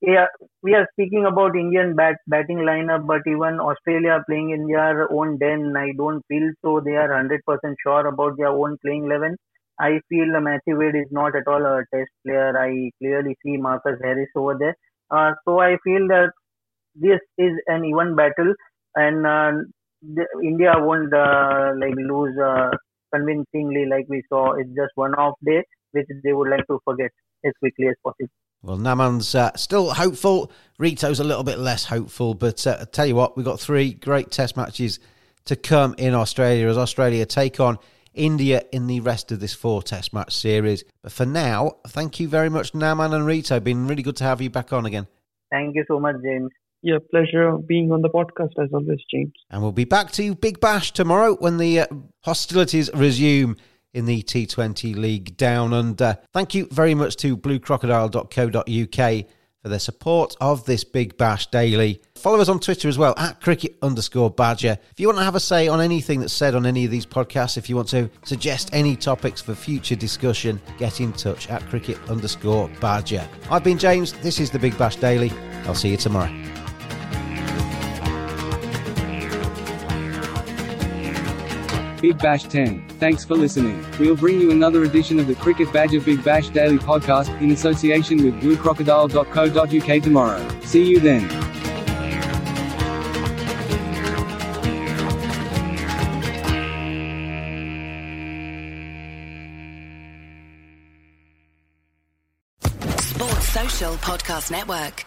yeah, 0.00 0.26
we 0.62 0.74
are 0.74 0.86
speaking 0.92 1.26
about 1.26 1.56
Indian 1.56 1.94
bat 1.96 2.16
batting 2.28 2.58
lineup, 2.58 3.06
but 3.06 3.22
even 3.26 3.60
Australia 3.60 4.22
playing 4.28 4.50
in 4.50 4.66
their 4.66 5.10
own 5.12 5.38
den, 5.38 5.74
I 5.76 5.92
don't 5.96 6.22
feel 6.28 6.50
so. 6.64 6.80
They 6.80 6.96
are 6.96 7.08
100% 7.08 7.76
sure 7.82 8.06
about 8.06 8.36
their 8.38 8.48
own 8.62 8.76
playing 8.84 9.04
11. 9.06 9.36
I 9.80 10.00
feel 10.08 10.40
Matthew 10.40 10.78
Wade 10.78 10.96
is 10.96 11.10
not 11.10 11.36
at 11.36 11.46
all 11.46 11.64
a 11.64 11.82
test 11.94 12.10
player. 12.26 12.56
I 12.58 12.90
clearly 12.98 13.36
see 13.44 13.56
Marcus 13.56 13.98
Harris 14.02 14.28
over 14.36 14.56
there. 14.58 14.76
Uh, 15.10 15.32
so 15.44 15.60
I 15.60 15.76
feel 15.84 16.06
that 16.08 16.30
this 16.94 17.20
is 17.38 17.52
an 17.66 17.84
even 17.84 18.14
battle 18.16 18.52
and 18.98 19.26
uh, 19.26 19.52
the, 20.02 20.26
India 20.42 20.72
won't 20.76 21.12
uh, 21.14 21.72
like 21.78 21.94
lose 21.96 22.36
uh, 22.38 22.70
convincingly 23.14 23.86
like 23.86 24.06
we 24.08 24.22
saw. 24.28 24.54
It's 24.54 24.70
just 24.70 24.92
one 24.94 25.14
off 25.14 25.34
day 25.44 25.62
which 25.92 26.06
they 26.22 26.32
would 26.32 26.50
like 26.50 26.66
to 26.66 26.78
forget 26.84 27.10
as 27.44 27.52
quickly 27.60 27.88
as 27.88 27.94
possible. 28.04 28.28
Well, 28.62 28.76
Naman's 28.76 29.34
uh, 29.34 29.54
still 29.56 29.90
hopeful. 29.90 30.50
Rito's 30.78 31.20
a 31.20 31.24
little 31.24 31.44
bit 31.44 31.58
less 31.58 31.84
hopeful, 31.84 32.34
but 32.34 32.66
uh, 32.66 32.78
I 32.80 32.84
tell 32.84 33.06
you 33.06 33.14
what, 33.14 33.36
we've 33.36 33.46
got 33.46 33.60
three 33.60 33.94
great 33.94 34.30
Test 34.30 34.56
matches 34.56 34.98
to 35.44 35.56
come 35.56 35.94
in 35.96 36.14
Australia 36.14 36.68
as 36.68 36.76
Australia 36.76 37.24
take 37.24 37.60
on 37.60 37.78
India 38.14 38.64
in 38.72 38.88
the 38.88 39.00
rest 39.00 39.30
of 39.30 39.38
this 39.38 39.54
four 39.54 39.82
Test 39.82 40.12
match 40.12 40.34
series. 40.34 40.84
But 41.02 41.12
for 41.12 41.24
now, 41.24 41.76
thank 41.86 42.18
you 42.18 42.28
very 42.28 42.50
much, 42.50 42.72
Naman 42.72 43.14
and 43.14 43.24
Rito. 43.24 43.60
Been 43.60 43.86
really 43.86 44.02
good 44.02 44.16
to 44.16 44.24
have 44.24 44.42
you 44.42 44.50
back 44.50 44.72
on 44.72 44.86
again. 44.86 45.06
Thank 45.50 45.76
you 45.76 45.84
so 45.86 46.00
much, 46.00 46.16
James. 46.22 46.50
Yeah, 46.82 46.98
pleasure 47.10 47.56
being 47.56 47.90
on 47.90 48.02
the 48.02 48.08
podcast 48.08 48.52
as 48.62 48.72
always, 48.72 49.00
James. 49.12 49.32
And 49.50 49.62
we'll 49.62 49.72
be 49.72 49.84
back 49.84 50.12
to 50.12 50.34
Big 50.34 50.60
Bash 50.60 50.92
tomorrow 50.92 51.34
when 51.34 51.56
the 51.56 51.80
uh, 51.80 51.86
hostilities 52.20 52.88
resume 52.94 53.56
in 53.94 54.06
the 54.06 54.22
T20 54.22 54.94
League 54.94 55.36
Down 55.36 55.72
Under. 55.72 56.18
Thank 56.32 56.54
you 56.54 56.68
very 56.70 56.94
much 56.94 57.16
to 57.16 57.36
bluecrocodile.co.uk 57.36 59.26
for 59.62 59.68
their 59.68 59.78
support 59.80 60.36
of 60.40 60.64
this 60.66 60.84
Big 60.84 61.16
Bash 61.16 61.48
Daily. 61.48 62.00
Follow 62.14 62.40
us 62.40 62.48
on 62.48 62.60
Twitter 62.60 62.88
as 62.88 62.96
well, 62.96 63.14
at 63.16 63.40
cricket 63.40 63.76
underscore 63.82 64.30
badger. 64.30 64.78
If 64.92 65.00
you 65.00 65.08
want 65.08 65.18
to 65.18 65.24
have 65.24 65.34
a 65.34 65.40
say 65.40 65.66
on 65.66 65.80
anything 65.80 66.20
that's 66.20 66.32
said 66.32 66.54
on 66.54 66.64
any 66.64 66.84
of 66.84 66.92
these 66.92 67.06
podcasts, 67.06 67.56
if 67.56 67.68
you 67.68 67.74
want 67.74 67.88
to 67.88 68.08
suggest 68.24 68.70
any 68.72 68.94
topics 68.94 69.40
for 69.40 69.54
future 69.56 69.96
discussion, 69.96 70.60
get 70.78 71.00
in 71.00 71.12
touch 71.12 71.50
at 71.50 71.62
cricket 71.68 71.98
underscore 72.08 72.70
badger. 72.80 73.28
I've 73.50 73.64
been 73.64 73.78
James, 73.78 74.12
this 74.12 74.38
is 74.38 74.50
the 74.50 74.60
Big 74.60 74.78
Bash 74.78 74.96
Daily. 74.96 75.32
I'll 75.64 75.74
see 75.74 75.90
you 75.90 75.96
tomorrow. 75.96 76.32
Big 82.00 82.18
Bash 82.18 82.44
10. 82.44 82.88
Thanks 83.00 83.24
for 83.24 83.34
listening. 83.34 83.84
We'll 83.98 84.16
bring 84.16 84.40
you 84.40 84.50
another 84.50 84.84
edition 84.84 85.18
of 85.18 85.26
the 85.26 85.34
Cricket 85.34 85.72
Badger 85.72 86.00
Big 86.00 86.22
Bash 86.24 86.48
Daily 86.48 86.78
Podcast, 86.78 87.28
in 87.40 87.50
association 87.50 88.24
with 88.24 88.40
bluecrocodile.co.uk 88.40 90.02
tomorrow. 90.02 90.60
See 90.62 90.84
you 90.84 91.00
then. 91.00 91.28
Sports 103.00 103.48
Social 103.48 103.94
Podcast 103.94 104.50
Network. 104.50 105.04